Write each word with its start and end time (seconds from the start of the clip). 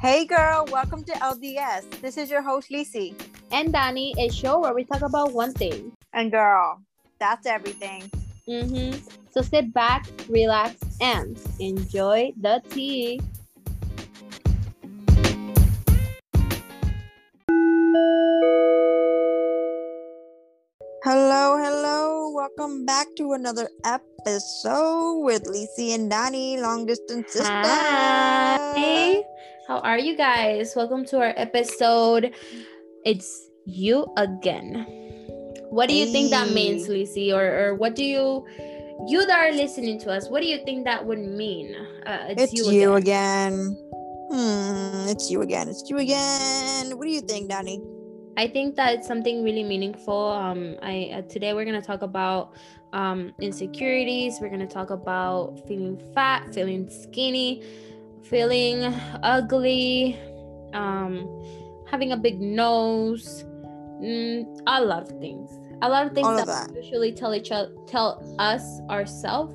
Hey 0.00 0.26
girl, 0.26 0.64
welcome 0.70 1.02
to 1.02 1.12
LDS. 1.14 2.00
This 2.00 2.16
is 2.16 2.30
your 2.30 2.40
host 2.40 2.70
Lisi. 2.70 3.18
And 3.50 3.72
Danny, 3.72 4.14
a 4.16 4.30
show 4.30 4.60
where 4.60 4.72
we 4.72 4.84
talk 4.84 5.02
about 5.02 5.32
one 5.32 5.52
thing. 5.52 5.90
And 6.12 6.30
girl, 6.30 6.80
that's 7.18 7.46
everything. 7.46 8.08
Mm-hmm. 8.46 8.96
So 9.32 9.42
sit 9.42 9.74
back, 9.74 10.06
relax, 10.28 10.76
and 11.00 11.36
enjoy 11.58 12.30
the 12.40 12.62
tea. 12.70 13.20
Hello, 21.02 21.58
hello. 21.58 22.30
Welcome 22.30 22.86
back 22.86 23.08
to 23.16 23.32
another 23.32 23.68
episode 23.84 25.24
with 25.24 25.42
Lisi 25.46 25.92
and 25.92 26.08
Danny, 26.08 26.60
long 26.60 26.86
distance 26.86 27.32
sisters. 27.32 27.48
Hi. 27.48 29.24
How 29.68 29.80
are 29.80 29.98
you 29.98 30.16
guys? 30.16 30.72
Welcome 30.74 31.04
to 31.12 31.18
our 31.20 31.34
episode. 31.36 32.34
It's 33.04 33.50
you 33.66 34.06
again. 34.16 34.86
What 35.68 35.90
do 35.90 35.94
you 35.94 36.06
think 36.06 36.30
that 36.30 36.52
means, 36.52 36.86
Hey. 36.86 37.04
Lisi? 37.04 37.34
Or, 37.34 37.44
or 37.44 37.74
what 37.74 37.94
do 37.94 38.02
you, 38.02 38.46
you 39.06 39.26
that 39.26 39.38
are 39.38 39.52
listening 39.52 40.00
to 40.00 40.10
us, 40.10 40.30
what 40.30 40.40
do 40.40 40.48
you 40.48 40.64
think 40.64 40.86
that 40.86 41.04
would 41.04 41.18
mean? 41.18 41.76
Uh, 42.06 42.28
It's, 42.30 42.54
you, 42.54 42.94
again. 42.94 43.76
Hmm, 44.32 45.04
it's 45.12 45.30
you 45.30 45.42
again. 45.42 45.68
It's 45.68 45.84
you 45.90 45.98
again. 45.98 46.96
What 46.96 47.04
do 47.04 47.12
you 47.12 47.20
think, 47.20 47.50
Danny? 47.50 47.78
I 48.38 48.48
think 48.48 48.74
that 48.76 48.94
it's 48.94 49.06
something 49.06 49.44
really 49.44 49.64
meaningful. 49.64 50.30
Um, 50.32 50.76
I 50.80 51.10
uh, 51.12 51.22
today 51.28 51.52
we're 51.52 51.66
gonna 51.66 51.82
talk 51.82 52.00
about 52.00 52.54
um, 52.94 53.34
insecurities. 53.38 54.38
We're 54.40 54.48
gonna 54.48 54.66
talk 54.66 54.88
about 54.88 55.60
feeling 55.68 56.00
fat, 56.14 56.54
feeling 56.54 56.88
skinny, 56.88 57.64
feeling 58.24 58.84
ugly, 59.22 60.18
um, 60.74 61.26
having 61.90 62.12
a 62.12 62.16
big 62.16 62.40
nose, 62.40 63.44
mm, 64.00 64.44
a 64.66 64.82
lot 64.84 65.02
of 65.02 65.08
things. 65.18 65.50
A 65.80 65.88
lot 65.88 66.06
of 66.06 66.12
things 66.12 66.26
that, 66.26 66.46
that. 66.46 66.70
we 66.72 66.82
usually 66.82 67.12
tell 67.12 67.34
each 67.34 67.52
other, 67.52 67.72
tell 67.86 68.20
us 68.38 68.80
ourselves. 68.90 69.54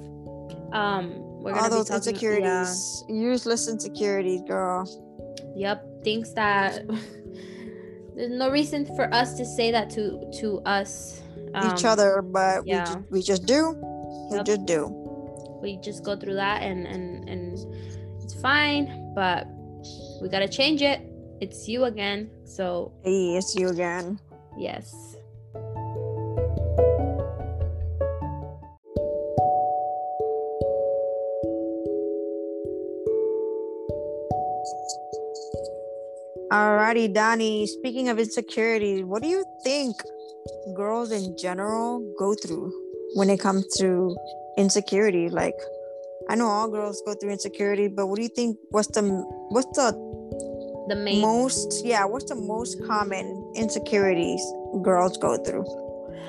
Um, 0.72 1.14
we're 1.44 1.52
gonna 1.52 1.64
All 1.64 1.70
be 1.70 1.76
those 1.76 1.90
talking- 1.90 2.14
insecurities, 2.14 3.04
useless 3.10 3.68
insecurities, 3.68 4.42
girl. 4.48 4.88
Yep, 5.56 6.04
things 6.04 6.34
that 6.34 6.88
there's 8.16 8.32
no 8.32 8.50
reason 8.50 8.86
for 8.96 9.14
us 9.14 9.34
to 9.36 9.46
say 9.46 9.72
that 9.72 9.90
to 9.92 10.24
to 10.40 10.60
us. 10.66 11.22
Each 11.50 11.84
um, 11.86 11.92
other, 11.92 12.22
but 12.24 12.66
yeah. 12.66 12.80
we, 12.80 12.86
just, 12.86 13.12
we 13.12 13.22
just 13.22 13.46
do. 13.46 13.76
We 14.32 14.38
Yep. 14.38 14.46
just 14.46 14.66
do. 14.66 14.88
we 15.62 15.78
just 15.78 16.04
go 16.04 16.16
through 16.16 16.36
that 16.36 16.64
and 16.64 16.88
and 16.88 17.28
and 17.30 17.73
fine 18.44 19.12
but 19.16 19.48
we 20.22 20.28
gotta 20.30 20.48
change 20.48 20.82
it 20.82 21.02
it's 21.42 21.68
you 21.68 21.86
again 21.86 22.30
so 22.46 22.92
Hey, 23.04 23.36
it's 23.38 23.56
you 23.56 23.70
again. 23.70 24.20
yes 24.58 25.16
Alrighty, 36.52 37.12
Donnie. 37.12 37.66
Speaking 37.66 38.10
of 38.10 38.20
insecurities, 38.20 39.04
what 39.04 39.24
do 39.24 39.28
you 39.28 39.44
think 39.64 39.96
girls 40.76 41.12
in 41.12 41.36
general 41.36 42.00
go 42.20 42.36
through 42.36 42.72
when 43.16 43.30
it 43.32 43.40
comes 43.40 43.66
to 43.80 44.16
insecurity? 44.58 45.30
Like, 45.30 45.56
I 46.34 46.36
know 46.36 46.48
all 46.48 46.68
girls 46.68 47.00
go 47.06 47.14
through 47.14 47.30
insecurity, 47.30 47.88
but 47.90 48.08
what 48.08 48.16
do 48.16 48.24
you 48.24 48.34
think? 48.36 48.58
What's 48.72 48.88
the 48.88 49.04
what's 49.50 49.70
the 49.78 49.94
the 50.90 50.96
main 50.96 51.22
most? 51.22 51.86
Yeah, 51.86 52.06
what's 52.06 52.26
the 52.26 52.34
most 52.34 52.84
common 52.88 53.54
insecurities 53.56 54.42
girls 54.82 55.16
go 55.18 55.38
through? 55.38 55.64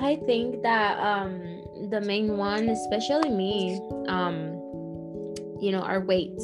i 0.01 0.15
think 0.27 0.61
that 0.61 0.99
um 0.99 1.41
the 1.89 2.01
main 2.01 2.37
one 2.37 2.69
especially 2.69 3.29
me 3.29 3.79
um 4.07 4.53
you 5.61 5.71
know 5.71 5.79
our 5.79 6.01
weight 6.01 6.37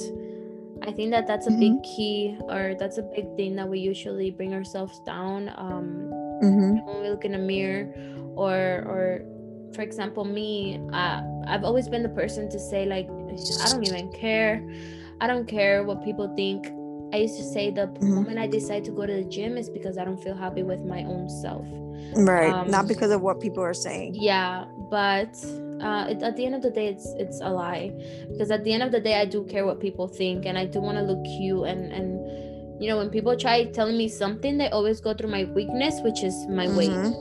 i 0.83 0.91
think 0.91 1.11
that 1.11 1.28
that's 1.28 1.47
a 1.47 1.51
big 1.51 1.73
key 1.83 2.38
or 2.47 2.73
that's 2.79 2.97
a 2.97 3.03
big 3.13 3.28
thing 3.35 3.55
that 3.57 3.67
we 3.67 3.78
usually 3.78 4.31
bring 4.31 4.53
ourselves 4.53 4.99
down 5.05 5.49
um 5.57 6.09
Mm-hmm. 6.41 6.88
when 6.88 7.01
we 7.03 7.09
look 7.09 7.25
in 7.25 7.35
a 7.35 7.38
mirror 7.38 7.93
or 8.35 8.55
or 8.89 9.22
for 9.75 9.83
example 9.83 10.23
me 10.25 10.79
uh, 10.93 11.22
i've 11.47 11.63
always 11.63 11.88
been 11.88 12.03
the 12.03 12.09
person 12.09 12.50
to 12.50 12.59
say 12.59 12.85
like 12.85 13.07
i 13.63 13.69
don't 13.69 13.84
even 13.84 14.12
care 14.12 14.63
i 15.22 15.28
don't 15.28 15.47
care 15.47 15.84
what 15.84 16.03
people 16.03 16.28
think 16.35 16.68
i 17.13 17.18
used 17.18 17.38
to 17.38 17.44
say 17.44 17.69
the 17.72 17.88
Mhm. 17.88 18.09
moment 18.16 18.40
i 18.40 18.47
decide 18.47 18.84
to 18.85 18.91
go 18.91 19.06
to 19.06 19.13
the 19.13 19.24
gym 19.24 19.57
is 19.57 19.69
because 19.69 19.97
i 19.97 20.03
don't 20.06 20.22
feel 20.22 20.35
happy 20.35 20.63
with 20.63 20.84
my 20.85 21.03
own 21.03 21.29
self 21.29 21.66
Right, 22.13 22.52
Um, 22.53 22.69
not 22.69 22.88
because 22.90 23.12
of 23.12 23.22
what 23.22 23.40
people 23.40 23.63
are 23.63 23.74
saying. 23.74 24.16
yeah 24.16 24.66
but 24.90 25.34
uh, 25.81 26.06
it, 26.09 26.22
at 26.22 26.35
the 26.35 26.46
end 26.46 26.56
of 26.56 26.62
the 26.62 26.69
day 26.69 26.88
it's 26.88 27.07
it's 27.18 27.40
a 27.41 27.50
lie 27.50 27.91
because 28.29 28.52
at 28.52 28.63
the 28.66 28.73
end 28.73 28.84
of 28.84 28.91
the 28.91 29.00
day 29.00 29.16
i 29.19 29.25
do 29.25 29.44
care 29.46 29.66
what 29.66 29.79
people 29.79 30.08
think 30.08 30.46
and 30.46 30.58
i 30.58 30.66
do 30.66 30.81
want 30.81 30.97
to 30.97 31.03
look 31.03 31.23
cute 31.23 31.63
and 31.68 31.91
and 31.91 32.19
you 32.81 32.90
know 32.90 32.97
when 32.97 33.09
people 33.09 33.35
try 33.38 33.63
telling 33.66 33.97
me 33.97 34.08
something 34.09 34.58
they 34.58 34.68
always 34.69 35.00
go 35.00 35.13
through 35.13 35.29
my 35.29 35.44
weakness 35.56 36.02
which 36.02 36.23
is 36.23 36.35
my 36.50 36.68
weight 36.68 36.90
Mhm. 36.91 37.13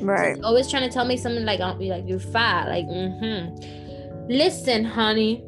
Right. 0.00 0.36
She's 0.36 0.44
always 0.44 0.70
trying 0.70 0.88
to 0.88 0.92
tell 0.92 1.04
me 1.04 1.16
something 1.16 1.44
like, 1.44 1.60
"Oh, 1.60 1.76
like 1.80 2.04
you're 2.06 2.18
fat." 2.18 2.68
Like, 2.68 2.86
mm-hmm. 2.86 4.28
Listen, 4.28 4.84
honey. 4.84 5.44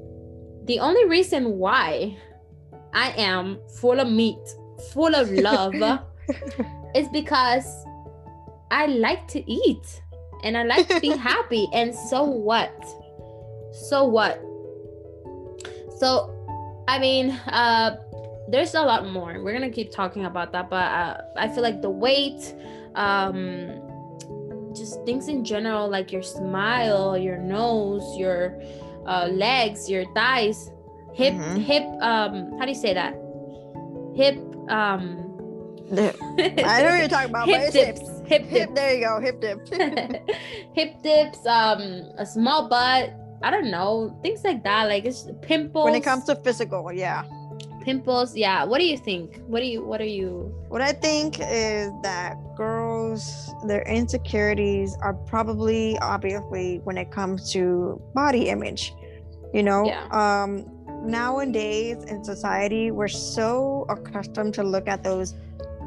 The 0.64 0.80
only 0.80 1.06
reason 1.06 1.58
why 1.58 2.16
I 2.92 3.10
am 3.12 3.58
full 3.80 4.00
of 4.00 4.10
meat, 4.10 4.36
full 4.92 5.14
of 5.14 5.30
love, 5.30 5.74
is 6.94 7.08
because 7.08 7.84
I 8.70 8.86
like 8.86 9.28
to 9.28 9.50
eat 9.50 10.02
and 10.42 10.56
I 10.56 10.64
like 10.64 10.88
to 10.88 11.00
be 11.00 11.16
happy. 11.16 11.68
And 11.72 11.94
so 11.94 12.24
what? 12.24 12.84
So 13.88 14.04
what? 14.04 14.42
So, 15.98 16.32
I 16.88 16.98
mean, 16.98 17.30
uh, 17.30 17.96
there's 18.48 18.74
a 18.74 18.82
lot 18.82 19.08
more. 19.08 19.42
We're 19.42 19.52
gonna 19.52 19.70
keep 19.70 19.90
talking 19.90 20.24
about 20.24 20.52
that, 20.52 20.70
but 20.70 20.76
uh, 20.76 21.20
I 21.36 21.48
feel 21.48 21.62
like 21.62 21.82
the 21.82 21.90
weight, 21.90 22.54
um, 22.94 23.82
just 24.76 25.04
things 25.04 25.28
in 25.28 25.44
general, 25.44 25.88
like 25.88 26.12
your 26.12 26.22
smile, 26.22 27.16
your 27.16 27.38
nose, 27.38 28.16
your 28.16 28.60
uh, 29.06 29.28
legs, 29.30 29.88
your 29.90 30.04
thighs, 30.14 30.70
hip, 31.14 31.34
Mhm. 31.34 31.58
hip. 31.58 31.84
Um, 32.02 32.58
how 32.58 32.64
do 32.64 32.70
you 32.70 32.74
say 32.78 32.92
that? 32.94 33.14
Hip. 34.14 34.36
Um, 34.68 35.22
I 35.92 36.82
know 36.82 36.90
what 36.90 36.98
you're 36.98 37.08
talking 37.08 37.30
about, 37.30 37.46
but 37.50 37.54
hip 37.54 37.62
it's 37.62 37.72
dips. 37.72 38.00
hips. 38.00 38.10
Hip 38.28 38.42
Hip, 38.46 38.50
dips. 38.68 38.72
there 38.74 38.94
you 38.94 39.00
go, 39.04 39.20
hip 39.20 39.40
dip. 39.40 39.60
hip 40.74 41.02
dips. 41.02 41.46
Um, 41.46 41.80
a 42.18 42.26
small 42.26 42.68
butt. 42.68 43.12
I 43.42 43.50
don't 43.50 43.70
know 43.70 44.18
things 44.22 44.42
like 44.42 44.64
that. 44.64 44.84
Like 44.88 45.04
it's 45.04 45.28
pimples. 45.42 45.84
when 45.84 45.94
it 45.94 46.02
comes 46.02 46.24
to 46.24 46.34
physical, 46.36 46.90
yeah. 46.92 47.22
pimples, 47.82 48.34
yeah. 48.34 48.64
What 48.64 48.78
do 48.80 48.84
you 48.86 48.96
think? 48.98 49.40
What 49.46 49.60
do 49.60 49.66
you? 49.66 49.84
What 49.84 50.00
are 50.00 50.04
you? 50.20 50.52
What 50.68 50.80
I 50.82 50.92
think 50.92 51.38
is 51.38 51.92
that 52.02 52.34
their 53.66 53.82
insecurities 53.82 54.96
are 55.02 55.14
probably 55.14 55.98
obviously 56.00 56.80
when 56.84 56.96
it 56.98 57.10
comes 57.10 57.52
to 57.52 58.00
body 58.14 58.48
image. 58.48 58.92
You 59.54 59.62
know, 59.62 59.84
Yeah. 59.86 60.06
um, 60.10 60.66
nowadays 61.02 61.98
in 62.04 62.24
society, 62.24 62.90
we're 62.90 63.08
so 63.08 63.86
accustomed 63.88 64.54
to 64.54 64.62
look 64.62 64.88
at 64.88 65.02
those 65.02 65.34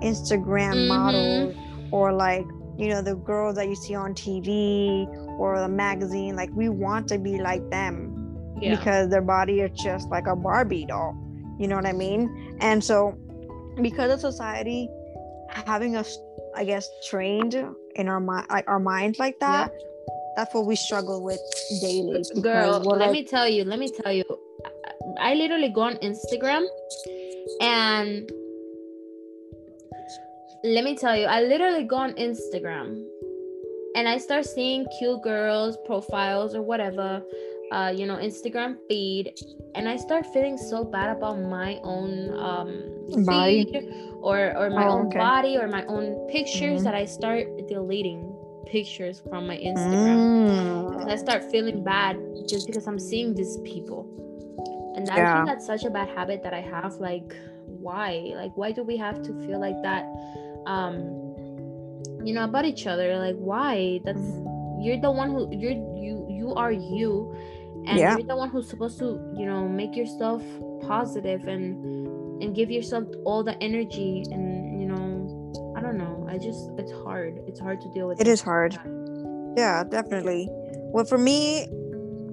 Instagram 0.02 0.74
Mhm. 0.75 0.88
models 0.88 1.56
or 1.92 2.12
like, 2.14 2.46
you 2.78 2.88
know, 2.88 3.02
the 3.02 3.16
girls 3.16 3.56
that 3.56 3.68
you 3.68 3.76
see 3.76 3.96
on 3.96 4.14
TV 4.14 5.08
or 5.38 5.59
the 5.59 5.68
magazine. 5.68 6.36
Like, 6.36 6.50
we 6.56 6.70
want 6.70 7.08
to 7.09 7.18
be 7.18 7.38
like 7.40 7.70
them 7.70 8.16
Yeah. 8.62 8.76
because 8.76 9.09
their 9.09 9.22
body 9.22 9.62
is 9.62 9.72
just 9.72 10.09
like 10.09 10.28
a 10.28 10.35
Barbie 10.35 10.85
doll. 10.85 11.16
You 11.59 11.67
know 11.67 11.76
what 11.76 11.85
I 11.85 11.91
mean? 11.94 12.55
And 12.62 12.82
so, 12.84 13.14
because 13.82 14.12
of 14.12 14.20
society 14.20 14.90
having 15.50 15.96
us, 15.96 16.17
I 16.55 16.66
guess, 16.66 16.90
trained 17.07 17.55
in 17.96 18.07
our 18.07 18.19
mind, 18.19 18.47
like 18.49 18.67
our 18.67 18.79
minds 18.79 19.19
like 19.19 19.40
that, 19.40 19.72
that's 20.35 20.53
what 20.53 20.66
we 20.66 20.75
struggle 20.75 21.23
with 21.23 21.40
daily. 21.81 22.23
Girl, 22.41 22.79
let 22.79 23.11
me 23.11 23.23
tell 23.23 23.47
you. 23.47 23.63
Let 23.63 23.79
me 23.79 23.90
tell 23.90 24.11
you. 24.11 24.25
I 25.17 25.31
I 25.31 25.34
literally 25.34 25.69
go 25.69 25.81
on 25.81 25.96
Instagram, 25.97 26.66
and 27.61 28.29
let 30.63 30.84
me 30.84 30.96
tell 30.96 31.16
you, 31.16 31.25
I 31.25 31.41
literally 31.41 31.84
go 31.84 31.97
on 31.97 32.13
Instagram, 32.13 33.03
and 33.95 34.07
I 34.07 34.17
start 34.17 34.45
seeing 34.45 34.85
cute 34.97 35.22
girls 35.23 35.78
profiles 35.85 36.55
or 36.55 36.61
whatever, 36.61 37.22
uh, 37.71 37.93
you 37.95 38.05
know, 38.05 38.16
Instagram 38.17 38.77
feed, 38.87 39.33
and 39.75 39.87
I 39.87 39.95
start 39.97 40.25
feeling 40.33 40.57
so 40.57 40.83
bad 40.83 41.16
about 41.16 41.39
my 41.39 41.79
own 41.83 42.33
um 42.39 42.69
Body? 43.25 43.66
feed 43.71 43.89
or 44.21 44.55
or 44.57 44.69
my 44.69 44.87
Oh, 44.87 44.99
own 44.99 45.07
okay. 45.07 45.19
body 45.19 45.57
or 45.57 45.67
my 45.67 45.85
own 45.85 46.13
pictures 46.29 46.81
Mhm. 46.81 46.83
that 46.85 46.95
I 46.95 47.05
start 47.05 47.45
deleting 47.67 48.21
pictures 48.66 49.19
from 49.29 49.47
my 49.47 49.57
Instagram. 49.57 50.19
Mm. 50.19 51.09
I 51.09 51.16
start 51.16 51.43
feeling 51.49 51.83
bad 51.83 52.17
just 52.47 52.67
because 52.67 52.85
I'm 52.87 52.99
seeing 52.99 53.33
these 53.33 53.57
people. 53.63 54.05
and 54.95 55.09
I 55.11 55.17
Yeah. 55.17 55.33
think 55.33 55.45
that's 55.47 55.66
such 55.66 55.85
a 55.85 55.89
bad 55.89 56.09
habit 56.09 56.43
that 56.43 56.53
I 56.53 56.59
have. 56.59 56.95
Like, 56.99 57.31
why? 57.66 58.33
Like, 58.35 58.51
why 58.57 58.71
do 58.73 58.83
we 58.83 58.97
have 58.97 59.21
to 59.23 59.31
feel 59.47 59.57
like 59.59 59.79
that? 59.81 60.03
Um, 60.67 60.97
you 62.25 62.33
know, 62.33 62.43
about 62.43 62.66
each 62.66 62.85
other. 62.85 63.16
Like, 63.17 63.37
why? 63.37 64.01
That's 64.03 64.19
you're 64.83 64.99
the 64.99 65.11
one 65.11 65.29
who 65.31 65.47
you're 65.55 65.77
you 65.95 66.27
you 66.29 66.53
are 66.53 66.71
you, 66.73 67.33
and 67.87 67.97
Yeah. 67.97 68.17
you're 68.17 68.28
the 68.28 68.35
one 68.35 68.49
who's 68.49 68.67
supposed 68.67 68.99
to 68.99 69.20
you 69.35 69.46
know 69.46 69.67
make 69.67 69.96
yourself 69.96 70.43
positive 70.81 71.47
and 71.47 72.43
and 72.43 72.55
give 72.55 72.72
yourself 72.72 73.05
all 73.26 73.43
the 73.43 73.61
energy 73.61 74.23
and 74.31 74.81
you 74.81 74.87
know 74.87 75.09
I 75.76 75.81
don't 75.81 75.97
know. 75.97 76.28
I 76.29 76.37
just 76.37 76.72
it's 76.78 76.91
hard. 76.91 77.40
It's 77.47 77.59
hard 77.59 77.81
to 77.81 77.90
deal 77.93 78.08
with. 78.08 78.20
it 78.20 78.28
is 78.28 78.41
hard. 78.41 78.78
Yeah, 79.55 79.84
definitely. 79.84 80.47
Well, 80.91 81.05
for 81.05 81.17
me, 81.17 81.67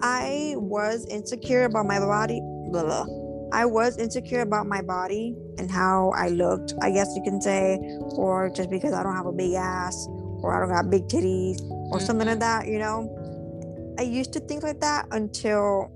I 0.03 0.55
was 0.57 1.07
insecure 1.07 1.65
about 1.65 1.87
my 1.87 1.99
body. 1.99 2.41
Blah, 2.71 2.85
blah. 2.85 3.07
I 3.53 3.65
was 3.65 3.97
insecure 3.99 4.41
about 4.41 4.67
my 4.67 4.83
body 4.83 5.37
and 5.59 5.71
how 5.71 6.13
I 6.17 6.29
looked, 6.29 6.75
I 6.83 6.91
guess 6.91 7.09
you 7.15 7.23
can 7.23 7.41
say, 7.41 7.79
or 8.17 8.51
just 8.51 8.69
because 8.69 8.93
I 8.93 9.03
don't 9.03 9.15
have 9.15 9.27
a 9.27 9.33
big 9.33 9.55
ass 9.55 10.09
or 10.43 10.55
I 10.55 10.61
don't 10.61 10.75
got 10.75 10.91
big 10.91 11.07
titties 11.07 11.63
or 11.93 12.01
something 12.01 12.27
like 12.27 12.41
mm-hmm. 12.41 12.67
that, 12.67 12.69
you 12.69 12.79
know. 12.79 13.09
I 13.99 14.03
used 14.03 14.33
to 14.35 14.41
think 14.41 14.63
like 14.63 14.81
that 14.81 15.07
until 15.11 15.91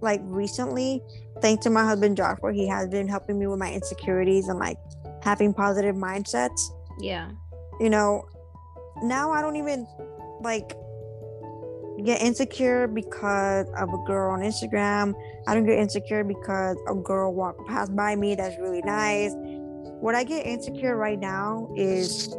like 0.00 0.20
recently, 0.24 1.02
thanks 1.40 1.62
to 1.64 1.70
my 1.70 1.84
husband 1.84 2.16
Joshua, 2.16 2.52
he 2.52 2.66
has 2.66 2.88
been 2.88 3.06
helping 3.08 3.38
me 3.38 3.46
with 3.46 3.58
my 3.58 3.72
insecurities 3.72 4.48
and 4.48 4.58
like 4.58 4.78
having 5.22 5.54
positive 5.54 5.94
mindsets 5.94 6.60
Yeah. 7.00 7.30
you 7.80 7.88
know, 7.88 8.26
now 9.02 9.30
I 9.30 9.40
don't 9.40 9.56
even 9.56 9.86
like 10.40 10.74
get 12.04 12.20
insecure 12.20 12.88
because 12.88 13.68
of 13.78 13.88
a 13.92 13.98
girl 14.06 14.32
on 14.32 14.40
Instagram. 14.40 15.14
I 15.46 15.54
don't 15.54 15.66
get 15.66 15.78
insecure 15.78 16.24
because 16.24 16.76
a 16.88 16.94
girl 16.94 17.32
walked 17.32 17.66
past 17.68 17.94
by 17.94 18.16
me 18.16 18.34
that's 18.34 18.58
really 18.58 18.82
nice. 18.82 19.32
What 19.36 20.16
I 20.16 20.24
get 20.24 20.44
insecure 20.46 20.96
right 20.96 21.18
now 21.18 21.72
is 21.76 22.34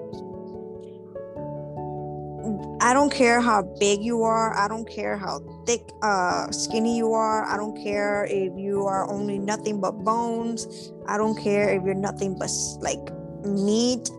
I 2.83 2.93
don't 2.93 3.11
care 3.11 3.39
how 3.39 3.61
big 3.79 4.03
you 4.03 4.23
are. 4.23 4.53
I 4.53 4.67
don't 4.67 4.87
care 4.87 5.17
how 5.17 5.39
thick, 5.65 5.89
uh, 6.01 6.51
skinny 6.51 6.97
you 6.97 7.13
are. 7.13 7.45
I 7.45 7.55
don't 7.55 7.81
care 7.81 8.25
if 8.29 8.51
you 8.57 8.85
are 8.85 9.09
only 9.09 9.39
nothing 9.39 9.79
but 9.79 10.03
bones. 10.03 10.91
I 11.07 11.17
don't 11.17 11.41
care 11.41 11.69
if 11.69 11.81
you're 11.85 11.95
nothing 11.95 12.37
but 12.37 12.51
like 12.81 12.99
meat 13.45 14.09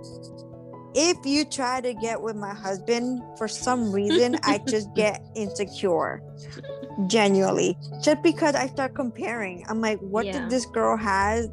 if 0.94 1.16
you 1.26 1.44
try 1.44 1.81
to 1.81 1.93
get 1.93 2.20
with 2.20 2.37
my 2.37 2.55
husband 2.55 3.20
for 3.37 3.49
some 3.49 3.90
reason 3.90 4.38
i 4.44 4.58
just 4.69 4.93
get 4.96 5.20
insecure 5.34 6.22
genuinely 7.06 7.76
just 8.02 8.22
because 8.22 8.55
i 8.55 8.66
start 8.66 8.94
comparing 8.94 9.64
i'm 9.69 9.81
like 9.81 9.99
what 10.00 10.26
Yeah. 10.26 10.32
did 10.32 10.50
this 10.50 10.66
girl 10.66 10.96
has 10.96 11.49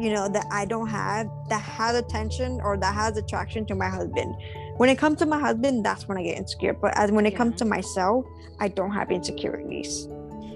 you 0.00 0.10
know 0.10 0.28
that 0.28 0.46
i 0.50 0.64
don't 0.64 0.88
have 0.88 1.28
that 1.48 1.60
has 1.60 1.96
attention 1.96 2.60
or 2.62 2.78
that 2.78 2.94
has 2.94 3.16
attraction 3.18 3.66
to 3.66 3.74
my 3.74 3.88
husband 3.88 4.34
when 4.76 4.88
it 4.88 4.98
comes 4.98 5.18
to 5.18 5.26
my 5.26 5.38
husband 5.38 5.84
that's 5.84 6.08
when 6.08 6.18
i 6.18 6.22
get 6.22 6.36
insecure 6.36 6.72
but 6.72 6.96
as 6.96 7.10
when 7.10 7.26
it 7.26 7.36
comes 7.36 7.56
to 7.56 7.64
myself 7.64 8.24
i 8.60 8.68
don't 8.68 8.92
have 8.92 9.10
insecurities. 9.10 10.08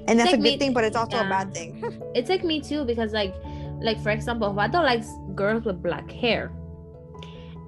And 0.09 0.21
that's 0.21 0.31
like 0.31 0.39
a 0.39 0.43
me- 0.43 0.51
good 0.51 0.59
thing 0.61 0.73
but 0.73 0.85
it's 0.85 0.95
also 0.97 1.19
a 1.19 1.29
bad 1.29 1.53
thing. 1.53 1.83
It's 2.15 2.31
like 2.31 2.45
me 2.45 2.61
too 2.61 2.85
because 2.85 3.13
like 3.13 3.35
like 3.81 4.01
for 4.01 4.11
example 4.11 4.51
if 4.51 4.59
i 4.59 4.69
don't 4.69 4.85
like 4.85 5.03
girls 5.35 5.65
with 5.65 5.83
black 5.83 6.11
hair 6.11 6.53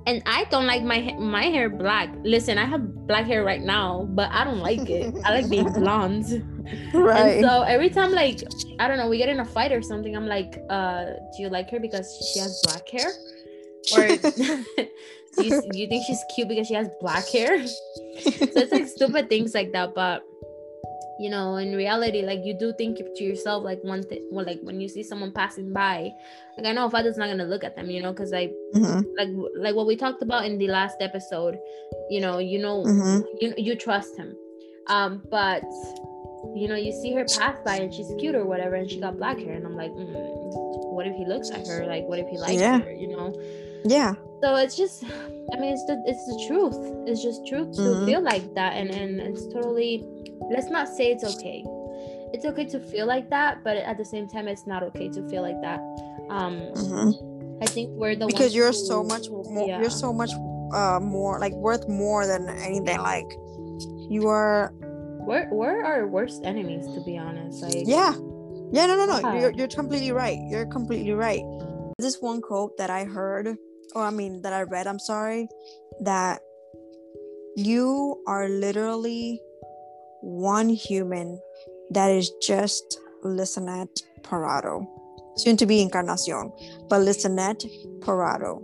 and 0.07 0.23
i 0.25 0.45
don't 0.45 0.67
like 0.67 0.83
my 0.83 1.15
my 1.19 1.45
hair 1.45 1.69
black 1.69 2.09
listen 2.23 2.57
i 2.57 2.65
have 2.65 3.07
black 3.07 3.27
hair 3.27 3.45
right 3.45 3.61
now 3.61 4.07
but 4.11 4.31
i 4.33 4.43
don't 4.45 4.61
like 4.61 4.89
it. 4.89 5.13
I 5.25 5.33
like 5.33 5.51
being 5.51 5.71
blonde. 5.81 6.25
And 6.95 7.45
so 7.45 7.63
every 7.63 7.91
time 7.91 8.13
like 8.13 8.43
i 8.79 8.89
don't 8.89 8.97
know 8.97 9.09
we 9.09 9.19
get 9.19 9.29
in 9.29 9.41
a 9.41 9.45
fight 9.45 9.73
or 9.73 9.83
something 9.83 10.17
i'm 10.17 10.27
like 10.27 10.63
uh 10.71 11.05
do 11.37 11.43
you 11.43 11.49
like 11.51 11.69
her 11.71 11.81
because 11.81 12.09
she 12.33 12.39
has 12.39 12.63
black 12.65 12.89
hair? 12.89 13.11
Or 13.95 14.05
do 15.41 15.47
you, 15.47 15.63
do 15.73 15.79
you 15.79 15.87
think 15.89 16.05
she's 16.07 16.23
cute 16.35 16.49
because 16.49 16.67
she 16.67 16.75
has 16.75 16.89
black 17.01 17.29
hair? 17.29 17.65
So 18.19 18.61
it's 18.61 18.73
like 18.73 18.87
stupid 18.89 19.29
things 19.29 19.55
like 19.55 19.71
that 19.73 19.95
but 19.95 20.23
you 21.21 21.31
know 21.31 21.57
in 21.57 21.75
reality 21.77 22.23
like 22.23 22.41
you 22.45 22.53
do 22.59 22.73
think 22.79 22.99
to 23.17 23.25
yourself 23.25 23.63
like 23.65 23.79
one 23.83 24.03
thing 24.03 24.27
well 24.33 24.45
like 24.45 24.59
when 24.63 24.81
you 24.81 24.89
see 24.89 25.03
someone 25.03 25.33
passing 25.33 25.73
by 25.73 26.11
like 26.57 26.67
i 26.67 26.73
know 26.73 26.87
if 26.87 26.93
father's 26.93 27.17
not 27.17 27.29
gonna 27.29 27.45
look 27.45 27.63
at 27.65 27.77
them 27.77 27.91
you 27.91 28.03
know 28.03 28.13
because 28.13 28.31
like 28.33 28.53
Mhm, 28.75 29.05
like 29.17 29.29
like 29.57 29.75
what 29.75 29.87
we 29.87 29.97
talked 29.97 30.23
about 30.23 30.45
in 30.47 30.59
the 30.59 30.69
last 30.69 30.97
episode 31.01 31.59
you 32.11 32.21
know 32.21 32.39
you 32.39 32.59
know 32.59 32.85
mhm. 32.85 33.23
you 33.41 33.55
you 33.57 33.75
trust 33.77 34.17
him. 34.17 34.35
Um 34.89 35.23
but 35.31 35.63
you 36.57 36.67
know 36.69 36.77
you 36.77 36.93
see 36.93 37.13
her 37.15 37.25
pass 37.39 37.59
by 37.65 37.77
and 37.77 37.93
she's 37.93 38.11
cute 38.19 38.35
or 38.35 38.45
whatever 38.47 38.75
and 38.77 38.91
she 38.91 39.01
got 39.01 39.17
black 39.17 39.39
hair 39.39 39.55
and 39.55 39.67
i'm 39.67 39.77
like 39.77 39.91
mm, 39.91 40.13
what 40.95 41.07
if 41.07 41.15
he 41.15 41.25
looks 41.27 41.51
at 41.51 41.67
her? 41.67 41.87
Like 41.87 42.05
what 42.05 42.19
if 42.19 42.27
he 42.29 42.39
likes 42.39 42.61
Yeah. 42.61 42.79
her? 42.79 42.93
You 42.93 43.09
know 43.09 43.35
yeah 43.85 44.15
so 44.43 44.57
it's 44.57 44.77
just 44.77 45.05
i 45.53 45.57
mean 45.59 45.73
it's 45.73 45.85
the 45.87 45.97
it's 46.07 46.25
the 46.27 46.45
truth 46.47 46.77
it's 47.07 47.23
just 47.23 47.47
truth 47.47 47.75
to 47.77 47.83
Mhm. 47.83 48.07
feel 48.07 48.23
like 48.23 48.55
that 48.55 48.75
and 48.75 48.91
and 48.91 49.21
it's 49.21 49.47
totally 49.53 50.05
let's 50.51 50.71
not 50.71 50.89
say 50.89 51.11
it's 51.13 51.25
okay 51.25 51.65
it's 52.33 52.45
okay 52.45 52.65
to 52.67 52.79
feel 52.79 53.07
like 53.07 53.31
that 53.31 53.65
but 53.65 53.77
at 53.77 53.97
the 53.97 54.05
same 54.05 54.29
time 54.29 54.49
it's 54.49 54.67
not 54.67 54.83
okay 54.83 55.09
to 55.09 55.27
feel 55.29 55.43
like 55.43 55.61
that 55.63 55.81
um 56.31 56.61
mhm. 56.77 57.15
i 57.63 57.67
think 57.67 57.91
we're 57.97 58.15
the 58.15 58.27
because 58.27 58.55
you're 58.55 58.67
who- 58.75 58.87
so 58.93 59.03
much 59.03 59.29
more 59.31 59.67
yeah. 59.67 59.81
you're 59.81 59.91
so 59.91 60.13
much 60.13 60.31
uh 60.75 61.01
more 61.01 61.39
like 61.41 61.53
worth 61.55 61.89
more 61.89 62.27
than 62.27 62.49
anything 62.49 62.99
like 63.01 63.27
you 64.11 64.29
are 64.29 64.73
we're, 65.27 65.49
we're 65.51 65.85
our 65.85 66.07
worst 66.07 66.43
enemies 66.45 66.87
to 66.95 67.01
be 67.05 67.17
honest 67.19 67.63
like 67.63 67.85
yeah 67.87 68.13
yeah 68.73 68.87
no 68.87 68.95
no 68.97 69.07
no 69.07 69.19
Yeah. 69.21 69.41
you're, 69.41 69.51
you're 69.53 69.69
completely 69.69 70.13
right 70.13 70.39
you're 70.49 70.67
completely 70.67 71.13
right 71.13 71.43
this 71.99 72.21
one 72.21 72.41
quote 72.41 72.77
that 72.77 72.91
i 72.91 73.05
heard 73.05 73.57
or 73.95 74.03
i 74.03 74.11
mean 74.11 74.43
that 74.43 74.53
i 74.53 74.63
read 74.63 74.87
i'm 74.87 74.99
sorry 74.99 75.49
that 76.01 76.41
you 77.57 78.23
are 78.27 78.49
literally 78.49 79.41
one 80.21 80.69
human 80.69 81.41
that 81.91 82.11
is 82.11 82.31
just 82.43 82.99
listenet 83.25 83.89
parado. 84.23 84.87
Soon 85.37 85.57
to 85.57 85.67
be 85.67 85.81
encarnacion 85.81 86.53
but 86.89 87.01
listenet 87.01 87.65
parado. 88.01 88.63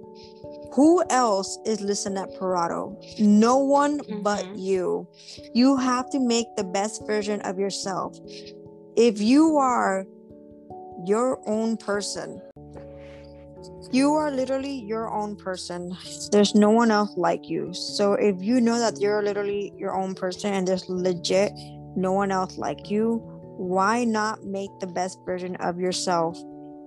Who 0.75 1.03
else 1.11 1.59
is 1.65 1.81
listenet 1.81 2.37
parado? 2.38 2.97
No 3.19 3.59
one 3.59 4.00
but 4.23 4.44
Mhm. 4.44 4.59
you. 4.59 5.09
You 5.55 5.76
have 5.76 6.11
to 6.11 6.21
make 6.21 6.47
the 6.56 6.65
best 6.65 7.06
version 7.06 7.41
of 7.43 7.59
yourself. 7.59 8.17
If 8.97 9.21
you 9.21 9.56
are 9.56 10.04
your 11.04 11.40
own 11.47 11.76
person 11.76 12.40
you 13.92 14.14
are 14.14 14.30
literally 14.30 14.80
your 14.80 15.11
own 15.11 15.37
person. 15.37 15.97
There's 16.33 16.54
no 16.54 16.71
one 16.71 16.90
else 16.90 17.11
like 17.16 17.49
you. 17.49 17.73
So 17.75 18.14
if 18.14 18.37
you 18.40 18.61
know 18.61 18.78
that 18.78 19.00
you're 19.00 19.23
literally 19.23 19.73
your 19.76 19.94
own 19.94 20.14
person 20.14 20.52
and 20.52 20.66
there's 20.68 20.88
legit 20.88 21.52
no 21.97 22.12
one 22.12 22.33
else 22.33 22.59
like 22.59 22.90
you 22.90 23.23
why 23.56 24.02
not 24.02 24.44
make 24.44 24.71
the 24.80 24.87
best 24.87 25.16
version 25.25 25.54
of 25.56 25.78
yourself 25.78 26.37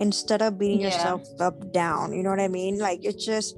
instead 0.01 0.41
of 0.41 0.60
beating 0.60 0.81
Yeah. 0.81 0.88
yourself 0.88 1.22
up 1.39 1.72
down? 1.72 2.13
You 2.13 2.24
know 2.24 2.29
what 2.29 2.41
i 2.41 2.48
mean? 2.50 2.77
Like 2.77 3.05
it's 3.05 3.24
just 3.25 3.55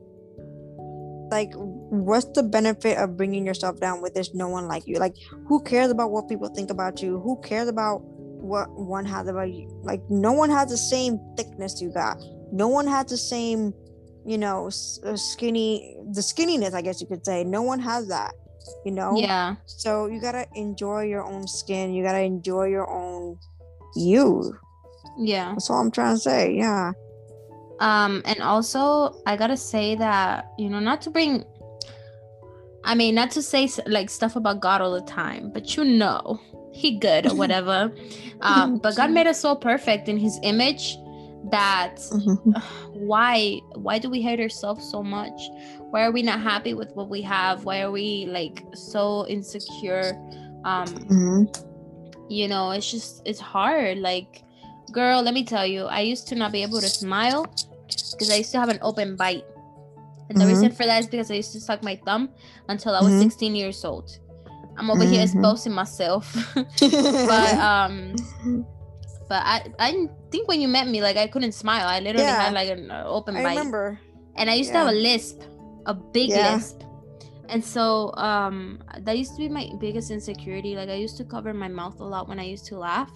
like 1.31 1.51
what's 1.55 2.27
the 2.33 2.43
benefit 2.43 2.97
of 2.97 3.17
bringing 3.17 3.45
yourself 3.45 3.79
down 3.79 4.01
with 4.01 4.13
there's 4.13 4.33
no 4.33 4.47
one 4.47 4.67
like 4.67 4.85
you? 4.87 4.97
Like 4.99 5.15
who 5.47 5.61
cares 5.63 5.89
about 5.91 6.11
what 6.11 6.27
people 6.29 6.49
think 6.49 6.69
about 6.69 7.01
you? 7.01 7.19
Who 7.19 7.39
cares 7.41 7.67
about 7.67 8.01
what 8.03 8.69
one 8.71 9.05
has 9.05 9.27
about 9.27 9.51
you? 9.51 9.67
Like 9.83 10.01
no 10.09 10.31
one 10.33 10.49
has 10.49 10.69
the 10.69 10.77
same 10.77 11.19
thickness 11.35 11.81
you 11.81 11.91
got 11.91 12.17
no 12.51 12.67
one 12.67 12.87
has 12.87 13.07
the 13.07 13.17
same 13.17 13.73
you 14.25 14.37
know 14.37 14.67
uh, 14.67 15.15
skinny 15.15 15.97
the 16.11 16.21
skinniness 16.21 16.73
i 16.73 16.81
guess 16.81 17.01
you 17.01 17.07
could 17.07 17.25
say. 17.25 17.43
No 17.43 17.61
one 17.61 17.79
has 17.79 18.07
that 18.07 18.33
you 18.85 18.91
know? 18.91 19.17
Yeah. 19.17 19.55
So 19.65 20.07
you 20.07 20.19
gotta 20.21 20.45
enjoy 20.55 21.03
your 21.03 21.23
own 21.23 21.47
skin. 21.47 21.93
You 21.93 22.03
gotta 22.03 22.21
enjoy 22.21 22.65
your 22.65 22.89
own 22.89 23.37
you. 23.95 24.55
Yeah. 25.17 25.51
That's 25.51 25.69
all 25.69 25.81
i'm 25.81 25.91
trying 25.91 26.15
to 26.15 26.19
say 26.19 26.53
yeah. 26.53 26.91
Um 27.79 28.21
and 28.25 28.41
also 28.41 29.21
i 29.25 29.35
gotta 29.35 29.57
say 29.57 29.95
that 29.95 30.51
you 30.57 30.69
know 30.69 30.79
not 30.79 31.01
to 31.03 31.09
bring 31.09 31.43
i 32.83 32.93
mean 32.95 33.15
not 33.15 33.31
to 33.31 33.41
say 33.41 33.69
like 33.87 34.09
stuff 34.09 34.35
about 34.35 34.59
god 34.59 34.81
all 34.81 34.93
the 34.93 35.01
time 35.01 35.51
but 35.51 35.75
you 35.75 35.83
know 35.83 36.39
he 36.71 36.97
good 36.97 37.25
or 37.25 37.35
whatever. 37.41 37.91
Um 38.41 38.77
but 38.77 38.95
god 38.95 39.11
made 39.11 39.27
us 39.27 39.39
so 39.39 39.55
perfect 39.55 40.07
in 40.07 40.17
his 40.17 40.39
image 40.43 40.97
that 41.51 41.99
why 42.93 43.59
why 43.75 43.97
do 43.99 44.09
we 44.09 44.21
hate 44.21 44.39
ourselves 44.39 44.83
so 44.89 45.01
much 45.01 45.39
why 45.91 46.03
are 46.03 46.11
we 46.11 46.21
not 46.21 46.39
happy 46.39 46.73
with 46.73 46.91
what 46.95 47.09
we 47.09 47.21
have 47.21 47.65
why 47.65 47.81
are 47.81 47.91
we 47.91 48.25
like 48.27 48.63
so 48.73 49.25
insecure 49.27 50.13
um 50.65 50.87
Mhm. 51.09 51.47
you 52.29 52.47
know 52.47 52.71
it's 52.71 52.89
just 52.91 53.21
it's 53.25 53.39
hard 53.39 53.97
like 53.99 54.43
girl 54.91 55.21
let 55.21 55.33
me 55.33 55.43
tell 55.43 55.65
you 55.65 55.85
i 55.85 56.01
used 56.01 56.27
to 56.27 56.35
not 56.35 56.51
be 56.51 56.61
able 56.63 56.81
to 56.81 56.87
smile 56.89 57.45
because 58.11 58.29
i 58.31 58.35
used 58.35 58.51
to 58.51 58.59
have 58.59 58.69
an 58.69 58.79
open 58.81 59.15
bite 59.15 59.45
and 60.29 60.37
the 60.39 60.45
Mhm. 60.45 60.49
reason 60.49 60.71
for 60.71 60.85
that 60.85 60.99
is 60.99 61.07
because 61.07 61.31
i 61.31 61.35
used 61.35 61.53
to 61.53 61.59
suck 61.61 61.81
my 61.83 61.95
thumb 62.05 62.29
until 62.67 62.93
i 62.95 63.01
was 63.01 63.13
Mhm. 63.13 63.19
16 63.19 63.55
years 63.55 63.85
old 63.85 64.09
i'm 64.77 64.89
over 64.91 65.03
here 65.05 65.21
Mhm. 65.21 65.23
exposing 65.23 65.71
myself 65.73 66.35
but 67.27 67.57
um 67.59 68.15
but 69.29 69.41
I 69.45 69.57
I 69.79 70.07
think 70.31 70.47
when 70.47 70.59
you 70.61 70.67
met 70.67 70.87
me, 70.87 71.01
like 71.01 71.17
I 71.17 71.27
couldn't 71.27 71.53
smile. 71.53 71.87
I 71.87 71.99
literally 71.99 72.27
Yeah. 72.27 72.41
had 72.41 72.53
like 72.53 72.69
an 72.69 72.91
uh, 72.91 73.03
open 73.07 73.35
I 73.35 73.43
bite, 73.43 73.57
remember. 73.57 73.99
and 74.35 74.49
I 74.49 74.55
used 74.55 74.71
to 74.73 74.77
have 74.79 74.87
a 74.89 74.97
lisp, 74.97 75.41
a 75.85 75.93
big 75.93 76.29
Yeah. 76.29 76.55
lisp. 76.55 76.81
And 77.49 77.63
so 77.65 78.13
um 78.17 78.81
that 79.05 79.17
used 79.17 79.33
to 79.35 79.39
be 79.39 79.49
my 79.49 79.69
biggest 79.79 80.11
insecurity. 80.11 80.75
Like 80.75 80.89
I 80.89 80.95
used 80.95 81.17
to 81.17 81.23
cover 81.25 81.53
my 81.53 81.67
mouth 81.67 81.99
a 81.99 82.03
lot 82.03 82.27
when 82.29 82.39
I 82.39 82.43
used 82.45 82.65
to 82.67 82.77
laugh. 82.77 83.11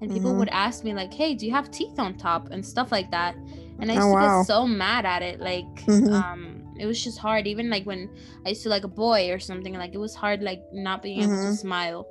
And 0.00 0.12
people 0.12 0.32
Mhm. 0.32 0.38
would 0.40 0.48
ask 0.52 0.84
me 0.84 0.92
like, 0.92 1.12
"Hey, 1.12 1.34
do 1.34 1.46
you 1.46 1.52
have 1.52 1.70
teeth 1.70 1.98
on 1.98 2.14
top?" 2.16 2.48
and 2.52 2.64
stuff 2.64 2.92
like 2.92 3.10
that. 3.10 3.34
And 3.80 3.90
I 3.90 3.94
Oh, 3.94 3.96
used 3.98 4.10
to 4.12 4.14
wow. 4.14 4.38
get 4.40 4.46
so 4.46 4.66
mad 4.66 5.04
at 5.04 5.22
it. 5.22 5.40
Like 5.40 5.72
Mhm. 5.88 6.12
um 6.12 6.40
it 6.78 6.86
was 6.86 7.02
just 7.02 7.18
hard 7.18 7.46
even 7.46 7.68
like 7.70 7.84
when 7.84 8.08
I 8.44 8.50
used 8.50 8.62
to 8.64 8.68
like 8.68 8.84
a 8.84 8.88
boy 9.04 9.30
or 9.32 9.38
something 9.38 9.74
like 9.74 9.92
it 9.94 9.98
was 10.06 10.14
hard 10.14 10.42
like 10.42 10.60
not 10.72 11.02
being 11.02 11.20
able 11.24 11.40
to 11.48 11.52
Mhm. 11.52 11.60
smile. 11.64 12.06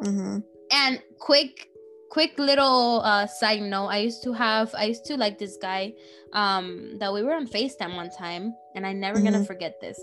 hmm 0.00 0.38
And 0.70 1.02
quick 1.18 1.68
quick 2.10 2.38
little 2.38 3.00
uh 3.04 3.26
side 3.26 3.62
note, 3.62 3.88
I 3.88 3.98
used 3.98 4.22
to 4.24 4.32
have 4.32 4.74
I 4.74 4.84
used 4.86 5.04
to 5.06 5.16
like 5.16 5.38
this 5.38 5.56
guy 5.56 5.94
um 6.32 6.96
that 6.98 7.12
we 7.12 7.22
were 7.22 7.34
on 7.34 7.46
FaceTime 7.46 7.96
one 7.96 8.10
time 8.10 8.54
and 8.74 8.86
I'm 8.86 9.00
never 9.00 9.20
gonna 9.20 9.40
Mhm. 9.40 9.46
forget 9.46 9.80
this. 9.80 9.98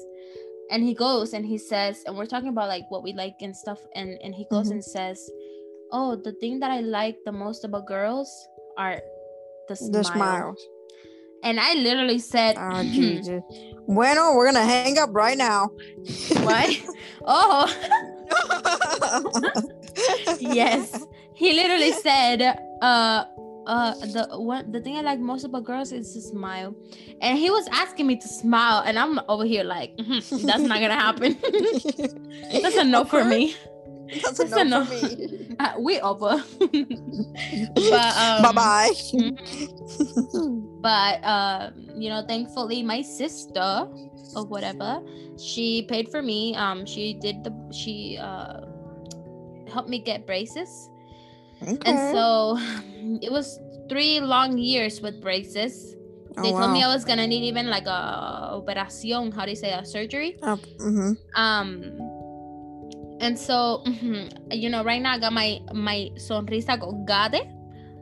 And 0.72 0.84
he 0.84 0.94
goes 0.94 1.34
and 1.34 1.46
he 1.46 1.58
says, 1.58 2.04
and 2.06 2.18
we're 2.18 2.26
talking 2.26 2.50
about 2.50 2.68
like 2.68 2.90
what 2.90 3.04
we 3.04 3.14
like 3.14 3.42
and 3.42 3.56
stuff, 3.56 3.80
and 3.96 4.18
and 4.24 4.34
he 4.34 4.46
goes 4.50 4.70
Mhm. 4.70 4.80
and 4.80 4.84
says, 4.84 5.30
"Oh, 5.92 6.16
the 6.16 6.32
thing 6.34 6.60
that 6.62 6.72
I 6.72 6.80
like 6.80 7.18
the 7.26 7.32
most 7.32 7.64
about 7.64 7.86
girls 7.86 8.30
are 8.78 9.02
the 9.68 9.76
smile." 9.76 9.92
The 9.92 10.04
smiles. 10.04 10.68
And 11.44 11.60
I 11.60 11.74
literally 11.76 12.20
said, 12.20 12.56
Oh 12.58 12.84
Jesus. 12.90 13.44
Bueno, 13.88 14.34
we're 14.34 14.46
gonna 14.48 14.64
hang 14.64 14.98
up 14.98 15.10
right 15.12 15.38
now. 15.38 15.70
"What? 16.42 16.72
oh, 17.28 17.68
yes." 20.40 21.06
He 21.36 21.54
literally 21.54 21.92
said, 21.92 22.42
"Uh." 22.82 23.26
Uh, 23.66 23.94
the 24.12 24.28
one 24.44 24.70
the 24.74 24.82
thing 24.82 24.98
I 24.98 25.02
like 25.02 25.22
most 25.22 25.46
about 25.46 25.64
girls 25.64 25.94
is 25.94 26.12
to 26.12 26.20
smile, 26.20 26.76
and 27.22 27.38
he 27.38 27.50
was 27.50 27.66
asking 27.72 28.08
me 28.08 28.18
to 28.18 28.28
smile, 28.28 28.84
and 28.86 29.00
I'm 29.00 29.22
over 29.30 29.46
here 29.46 29.64
like, 29.64 29.96
"Mhm, 29.96 30.20
that's 30.44 30.64
not 30.64 30.82
gonna 30.82 31.00
happen. 31.00 31.40
that's 32.62 32.76
a 32.76 32.84
no 32.84 33.06
for 33.06 33.24
me. 33.24 33.56
That's 34.22 34.40
a 34.40 34.44
That's 34.44 34.54
a 34.58 34.66
no 34.66 34.84
for 34.84 34.92
me. 34.92 35.40
Uh, 35.60 35.74
we 35.80 36.00
over. 36.02 36.44
but 36.60 38.12
um, 38.18 38.42
bye 38.42 38.52
bye. 38.52 38.90
mhm. 39.14 40.82
but 40.82 41.24
um, 41.24 41.74
you 41.96 42.10
know, 42.10 42.26
thankfully, 42.28 42.82
my 42.84 43.02
sister 43.02 43.86
or 44.36 44.46
whatever, 44.46 45.00
she 45.40 45.86
paid 45.88 46.10
for 46.10 46.22
me. 46.22 46.56
Um, 46.56 46.86
she 46.86 47.14
did 47.14 47.44
the 47.44 47.54
she 47.72 48.18
uh 48.20 48.62
helped 49.72 49.90
me 49.90 50.00
get 50.00 50.26
braces, 50.26 50.90
and 51.86 51.98
so 52.14 52.58
it 53.22 53.32
was 53.32 53.60
three 53.90 54.20
long 54.20 54.58
years 54.58 55.02
with 55.02 55.22
braces. 55.22 55.96
They 56.42 56.52
told 56.52 56.72
me 56.72 56.82
I 56.84 56.88
was 56.88 57.06
gonna 57.06 57.28
need 57.28 57.44
even 57.46 57.70
like 57.70 57.86
a 57.86 58.50
operación, 58.58 59.34
how 59.34 59.46
do 59.46 59.52
you 59.52 59.56
say 59.56 59.72
a 59.72 59.86
surgery? 59.86 60.38
mm-hmm. 60.42 61.14
Um, 61.36 61.84
and 63.22 63.38
so 63.38 63.84
mhm, 63.86 64.32
you 64.52 64.70
know, 64.70 64.84
right 64.84 65.02
now 65.02 65.14
I 65.14 65.20
got 65.20 65.34
my 65.34 65.60
my 65.74 66.10
sonrisa 66.18 66.80
Colgate. 66.80 67.46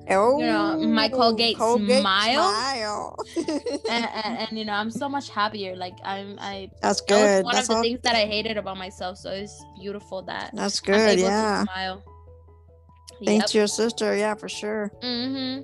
Oh, 0.09 0.39
know, 0.39 0.77
my 0.87 1.09
Colgate 1.09 1.57
smile. 1.57 1.93
smile. 2.01 3.15
and, 3.89 4.05
and, 4.23 4.37
and 4.39 4.57
you 4.57 4.65
know 4.65 4.73
i'm 4.73 4.89
so 4.89 5.07
much 5.07 5.29
happier 5.29 5.75
like 5.75 5.93
i'm 6.03 6.37
i 6.39 6.69
That's 6.81 7.01
that 7.01 7.07
good. 7.07 7.45
one 7.45 7.53
That's 7.55 7.69
of 7.69 7.69
the 7.69 7.75
all- 7.75 7.81
things 7.83 7.99
that 8.03 8.15
i 8.15 8.25
hated 8.25 8.57
about 8.57 8.77
myself 8.77 9.17
so 9.17 9.29
it's 9.29 9.53
beautiful 9.79 10.21
that 10.23 10.51
That's 10.53 10.79
good. 10.79 11.19
Yeah. 11.19 11.59
to 11.65 11.71
smile 11.71 12.03
Thanks 13.25 13.51
to 13.51 13.57
your 13.59 13.67
sister. 13.67 14.15
Yeah, 14.15 14.35
for 14.35 14.49
sure. 14.49 14.91
hmm 15.01 15.61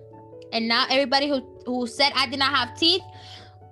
and 0.54 0.66
now 0.68 0.86
everybody 0.90 1.28
who 1.28 1.42
who 1.66 1.86
said 1.86 2.10
i 2.16 2.26
did 2.26 2.40
not 2.40 2.56
have 2.56 2.74
teeth 2.78 3.02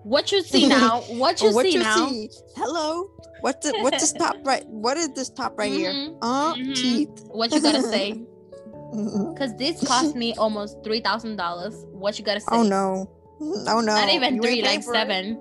what 0.04 0.30
you 0.34 0.44
see 0.44 0.68
now 0.77 1.01
what 1.08 1.39
you 1.42 1.48
Oh, 1.50 1.54
what 1.54 1.65
see 1.65 1.74
you 1.75 1.80
now 1.80 2.08
see? 2.10 2.30
Hello. 2.58 3.06
What's 3.42 3.65
the 3.65 3.74
what's 3.82 4.01
this 4.01 4.12
top 4.13 4.36
right? 4.44 4.63
What 4.68 4.98
is 4.98 5.10
this 5.13 5.30
top 5.30 5.58
right 5.58 5.72
here? 5.72 5.94
Mhm, 5.94 6.18
Uh, 6.22 6.54
mhm. 6.56 6.75
teeth. 6.75 7.24
what 7.30 7.51
you 7.54 7.62
gotta 7.62 7.82
say 7.82 8.12
because 8.92 9.56
this 9.58 9.82
cost 9.88 10.15
me 10.15 10.34
almost 10.36 10.84
three 10.84 11.00
thousand 11.00 11.38
dollars 11.38 11.86
what 11.92 12.20
you 12.20 12.25
gotta 12.25 12.42
say 12.42 12.48
Oh 12.51 12.63
no. 12.63 13.10
Oh 13.42 13.80
no. 13.80 13.96
not 13.96 14.10
even 14.10 14.36
You 14.36 14.42
three 14.42 14.62
like 14.62 14.84
for 14.84 14.94
it. 14.94 14.98
seven 14.98 15.39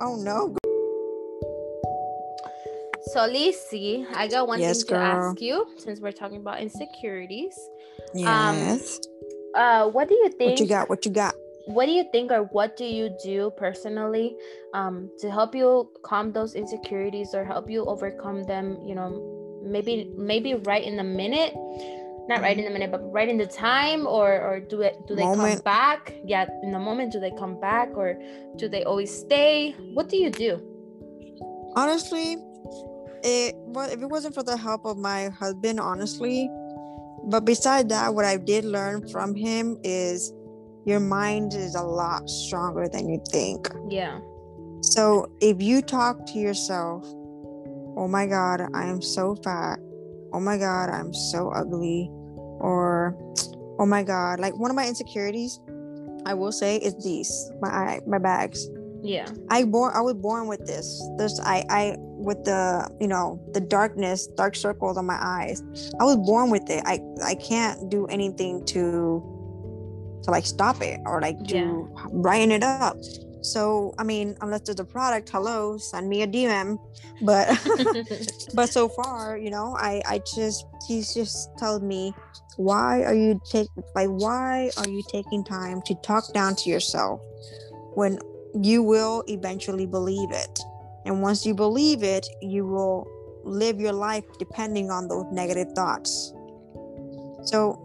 Oh 0.00 0.16
no. 0.16 0.54
So 3.12 3.26
Lizzie, 3.26 4.06
I 4.14 4.28
got 4.28 4.48
one 4.48 4.60
Yes, 4.60 4.84
thing 4.84 4.96
to 4.96 5.02
ask 5.02 5.40
you 5.40 5.66
since 5.76 6.00
we're 6.00 6.12
talking 6.12 6.38
about 6.38 6.60
insecurities. 6.60 7.58
Yes. 8.14 9.00
Uh, 9.54 9.88
what 9.88 10.08
do 10.08 10.14
you 10.14 10.28
think? 10.30 10.50
what 10.50 10.60
you 10.60 10.66
got? 10.66 10.88
What 10.88 11.04
you 11.04 11.12
got? 11.12 11.34
what 11.68 11.84
do 11.84 11.92
you 11.92 12.04
think 12.12 12.32
or 12.32 12.44
what 12.44 12.78
do 12.78 12.84
you 12.84 13.14
do 13.22 13.52
personally 13.58 14.34
um, 14.72 15.10
to 15.18 15.30
help 15.30 15.54
you 15.54 15.90
calm 16.02 16.32
those 16.32 16.54
insecurities 16.54 17.34
or 17.34 17.44
help 17.44 17.68
you 17.68 17.84
overcome 17.84 18.42
them 18.44 18.78
you 18.86 18.94
know 18.94 19.60
maybe 19.62 20.10
maybe 20.16 20.54
right 20.54 20.82
in 20.82 20.96
the 20.96 21.04
minute 21.04 21.52
not 22.26 22.40
right 22.40 22.56
in 22.56 22.64
the 22.64 22.70
minute 22.70 22.90
but 22.90 23.00
right 23.12 23.28
in 23.28 23.36
the 23.36 23.46
time 23.46 24.06
or 24.06 24.40
or 24.40 24.60
do 24.60 24.80
it 24.80 24.96
do 25.06 25.14
they 25.14 25.24
come 25.34 25.58
back 25.58 26.14
yeah 26.24 26.46
in 26.62 26.72
the 26.72 26.78
moment 26.78 27.12
do 27.12 27.20
they 27.20 27.32
come 27.38 27.60
back 27.60 27.90
or 27.94 28.18
do 28.56 28.66
they 28.66 28.82
always 28.84 29.12
stay 29.14 29.74
what 29.92 30.08
do 30.08 30.16
you 30.16 30.30
do 30.30 30.56
honestly 31.76 32.38
it 33.22 33.54
well 33.56 33.88
if 33.90 34.00
it 34.00 34.06
wasn't 34.06 34.34
for 34.34 34.42
the 34.42 34.56
help 34.56 34.84
of 34.84 34.96
my 34.96 35.28
husband 35.28 35.80
honestly. 35.80 36.50
But 37.24 37.44
beside 37.44 37.88
that 37.90 38.14
what 38.14 38.24
i 38.24 38.36
did 38.36 38.64
learn 38.64 39.06
from 39.08 39.34
him 39.34 39.76
is 39.82 40.32
your 40.86 41.00
mind 41.00 41.52
is 41.52 41.74
a 41.74 41.82
lot 41.82 42.28
stronger 42.28 42.88
than 42.88 43.08
you 43.08 43.22
think. 43.30 43.68
Yeah. 43.88 44.20
So 44.80 45.30
if 45.40 45.60
you 45.60 45.82
talk 45.82 46.24
to 46.26 46.38
yourself 46.38 47.04
oh 47.96 48.08
my 48.08 48.26
god 48.26 48.62
i 48.74 48.86
am 48.86 49.02
so 49.02 49.34
fat. 49.36 49.78
Oh 50.32 50.40
my 50.40 50.56
god 50.56 50.90
i'm 50.90 51.12
so 51.12 51.50
ugly. 51.50 52.10
Or 52.60 53.16
oh 53.78 53.86
my 53.86 54.02
god 54.02 54.40
like 54.40 54.56
one 54.58 54.70
of 54.70 54.76
my 54.76 54.86
insecurities 54.86 55.60
i 56.26 56.34
will 56.34 56.52
say 56.52 56.76
is 56.76 56.94
these 57.04 57.50
my 57.60 57.68
eye 57.68 58.00
my 58.06 58.18
bags 58.18 58.68
yeah 59.02 59.28
I 59.50 59.64
born 59.64 59.92
I 59.94 60.00
was 60.00 60.14
born 60.14 60.46
with 60.46 60.66
this. 60.66 61.02
This 61.16 61.40
I 61.40 61.64
I 61.68 61.96
with 61.98 62.44
the 62.44 62.88
you 63.00 63.06
know 63.06 63.40
the 63.52 63.60
darkness, 63.60 64.26
dark 64.26 64.56
circles 64.56 64.96
on 64.96 65.06
my 65.06 65.18
eyes. 65.20 65.62
I 66.00 66.04
was 66.04 66.16
born 66.16 66.50
with 66.50 66.68
it. 66.68 66.82
I 66.84 67.00
I 67.24 67.34
can't 67.34 67.88
do 67.90 68.06
anything 68.06 68.64
to 68.66 69.22
to 70.24 70.30
like 70.30 70.46
stop 70.46 70.82
it 70.82 71.00
or 71.04 71.20
like 71.20 71.42
to 71.48 71.88
brighten 72.12 72.52
it 72.52 72.62
up. 72.62 72.96
So 73.40 73.94
I 73.98 74.04
mean, 74.04 74.36
unless 74.40 74.62
there's 74.62 74.80
a 74.80 74.84
product, 74.84 75.28
hello, 75.30 75.78
send 75.78 76.08
me 76.08 76.22
a 76.22 76.26
DM. 76.26 76.78
But 77.22 77.48
but 78.54 78.68
so 78.68 78.88
far, 78.88 79.38
you 79.38 79.50
know, 79.50 79.76
I 79.78 80.02
I 80.06 80.20
just 80.34 80.66
he's 80.86 81.14
just 81.14 81.56
told 81.58 81.82
me 81.82 82.12
why 82.56 83.04
are 83.04 83.14
you 83.14 83.40
take 83.48 83.68
like 83.94 84.08
why 84.08 84.70
are 84.76 84.88
you 84.88 85.02
taking 85.08 85.44
time 85.44 85.80
to 85.82 85.94
talk 86.02 86.32
down 86.32 86.56
to 86.56 86.68
yourself 86.68 87.20
when 87.94 88.18
you 88.54 88.82
will 88.82 89.24
eventually 89.28 89.86
believe 89.86 90.30
it. 90.30 90.60
And 91.04 91.22
once 91.22 91.46
you 91.46 91.54
believe 91.54 92.02
it, 92.02 92.26
you 92.42 92.66
will 92.66 93.06
live 93.44 93.80
your 93.80 93.92
life 93.92 94.24
depending 94.38 94.90
on 94.90 95.08
those 95.08 95.24
negative 95.32 95.72
thoughts. 95.72 96.32
So 97.44 97.84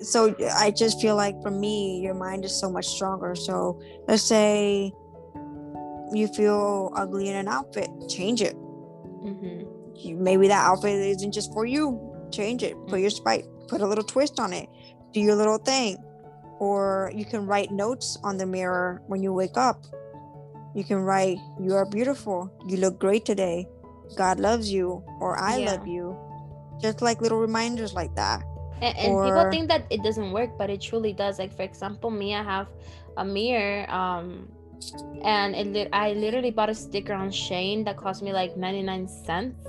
so 0.00 0.34
I 0.58 0.70
just 0.70 1.00
feel 1.00 1.16
like 1.16 1.40
for 1.42 1.50
me, 1.50 2.00
your 2.00 2.14
mind 2.14 2.44
is 2.44 2.54
so 2.58 2.70
much 2.70 2.86
stronger. 2.86 3.34
So 3.34 3.80
let's 4.06 4.22
say 4.22 4.92
you 6.12 6.28
feel 6.28 6.92
ugly 6.94 7.28
in 7.28 7.36
an 7.36 7.48
outfit, 7.48 7.88
change 8.08 8.42
it. 8.42 8.54
Mhm. 8.56 9.66
You, 9.94 10.16
maybe 10.16 10.48
that 10.48 10.66
outfit 10.66 10.94
isn't 10.94 11.32
just 11.32 11.52
for 11.52 11.64
you. 11.64 11.98
Change 12.30 12.62
it. 12.62 12.74
Put 12.88 13.00
your 13.00 13.10
spite. 13.10 13.46
Put 13.68 13.80
a 13.80 13.86
little 13.86 14.04
twist 14.04 14.38
on 14.38 14.52
it. 14.52 14.68
Do 15.12 15.20
your 15.20 15.36
little 15.36 15.58
thing. 15.58 15.96
Or 16.64 17.12
you 17.12 17.28
can 17.28 17.44
write 17.44 17.68
notes 17.68 18.16
on 18.24 18.40
the 18.40 18.48
mirror 18.48 19.04
when 19.06 19.20
you 19.20 19.36
wake 19.36 19.60
up. 19.60 19.84
You 20.72 20.80
can 20.80 21.04
write, 21.04 21.36
"You 21.60 21.76
are 21.76 21.84
beautiful. 21.84 22.48
You 22.64 22.80
look 22.80 22.96
great 22.96 23.28
today. 23.28 23.68
God 24.16 24.40
loves 24.40 24.72
you," 24.72 25.04
or 25.20 25.36
"I 25.36 25.60
Yeah. 25.60 25.76
love 25.76 25.84
you." 25.84 26.16
Just 26.80 27.04
like 27.04 27.20
little 27.20 27.38
reminders 27.38 27.92
like 27.92 28.16
that. 28.16 28.40
and, 28.82 28.96
and 28.98 29.12
people 29.22 29.44
think 29.52 29.68
that 29.68 29.86
it 29.88 30.02
doesn't 30.02 30.32
work 30.32 30.50
but 30.58 30.68
it 30.68 30.80
truly 30.82 31.12
does 31.14 31.38
like 31.38 31.52
for 31.54 31.62
example 31.62 32.10
me 32.10 32.34
i 32.34 32.42
have 32.42 32.68
a 33.16 33.24
mirror 33.24 33.86
um 33.88 34.50
and 35.22 35.54
it 35.54 35.88
i 35.94 36.12
literally 36.12 36.50
bought 36.50 36.68
a 36.68 36.74
sticker 36.74 37.14
on 37.14 37.30
Shein 37.30 37.84
that 37.86 37.96
cost 37.96 38.20
me 38.20 38.34
like 38.34 38.58
99 38.58 39.08
cents 39.08 39.62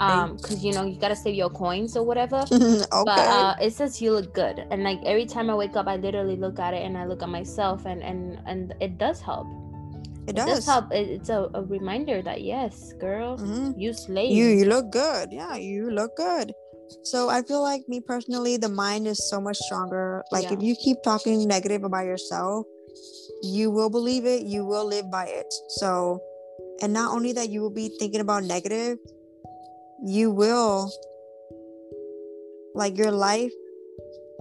um 0.00 0.36
because 0.36 0.64
you 0.64 0.72
know 0.72 0.84
you 0.84 0.98
gotta 0.98 1.14
save 1.16 1.34
your 1.34 1.50
coins 1.50 1.96
or 1.96 2.02
whatever 2.02 2.44
okay. 2.52 2.86
but 2.90 3.24
uh 3.28 3.54
it 3.60 3.72
says 3.72 4.00
you 4.02 4.10
look 4.12 4.32
good 4.34 4.64
and 4.70 4.82
like 4.82 4.98
every 5.04 5.24
time 5.26 5.48
i 5.50 5.54
wake 5.54 5.76
up 5.76 5.86
i 5.86 5.96
literally 5.96 6.36
look 6.36 6.58
at 6.58 6.74
it 6.74 6.82
and 6.82 6.98
i 6.98 7.06
look 7.06 7.22
at 7.22 7.28
myself 7.28 7.86
and 7.86 8.02
and 8.02 8.40
and 8.46 8.74
it 8.80 8.98
does 8.98 9.20
help 9.20 9.46
it 10.26 10.30
it 10.30 10.36
does 10.36 10.46
does. 10.46 10.66
help 10.66 10.90
it, 10.92 11.08
it's 11.08 11.28
a, 11.28 11.48
a 11.54 11.62
reminder 11.62 12.22
that 12.22 12.42
yes 12.42 12.92
girl 12.98 13.36
Mhm. 13.38 13.74
you 13.76 13.92
slay 13.92 14.26
You 14.26 14.46
you 14.46 14.64
look 14.64 14.90
good. 14.90 15.28
Yeah, 15.30 15.56
you 15.56 15.90
look 15.90 16.16
good. 16.16 16.52
So 17.02 17.28
I 17.28 17.42
feel 17.42 17.60
like 17.62 17.82
me 17.88 18.00
personally, 18.00 18.56
the 18.56 18.68
mind 18.68 19.06
is 19.06 19.20
so 19.28 19.40
much 19.40 19.58
stronger. 19.58 20.24
Like 20.32 20.44
Yeah. 20.48 20.54
if 20.56 20.62
you 20.62 20.74
keep 20.76 21.02
talking 21.04 21.46
negative 21.48 21.84
about 21.84 22.06
yourself, 22.06 22.64
you 23.42 23.70
will 23.70 23.90
believe 23.90 24.24
it, 24.24 24.42
you 24.48 24.64
will 24.64 24.86
live 24.86 25.10
by 25.10 25.26
it. 25.26 25.46
So 25.82 26.20
and 26.80 26.92
not 26.92 27.12
only 27.12 27.32
that 27.36 27.50
you 27.50 27.60
will 27.60 27.74
be 27.74 27.90
thinking 27.98 28.20
about 28.20 28.44
negative, 28.44 28.96
you 30.02 30.30
will 30.30 30.90
like 32.74 32.98
your 32.98 33.12
life, 33.12 33.52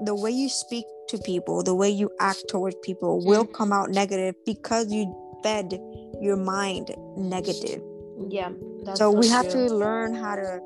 the 0.05 0.15
way 0.15 0.31
you 0.31 0.49
speak 0.49 0.85
to 1.09 1.17
people, 1.19 1.63
the 1.63 1.75
way 1.75 1.89
you 1.89 2.09
act 2.19 2.45
towards 2.49 2.75
people 2.83 3.23
will 3.25 3.43
mm-hmm. 3.43 3.53
come 3.53 3.71
out 3.71 3.89
negative 3.89 4.35
because 4.45 4.91
you 4.91 5.13
fed 5.43 5.79
your 6.21 6.37
mind 6.37 6.95
negative 7.17 7.81
Yeah. 8.29 8.51
That's 8.83 8.99
so 8.99 9.11
we 9.11 9.27
have 9.27 9.49
true. 9.51 9.67
to 9.67 9.75
learn 9.75 10.15
how 10.15 10.35
to 10.35 10.59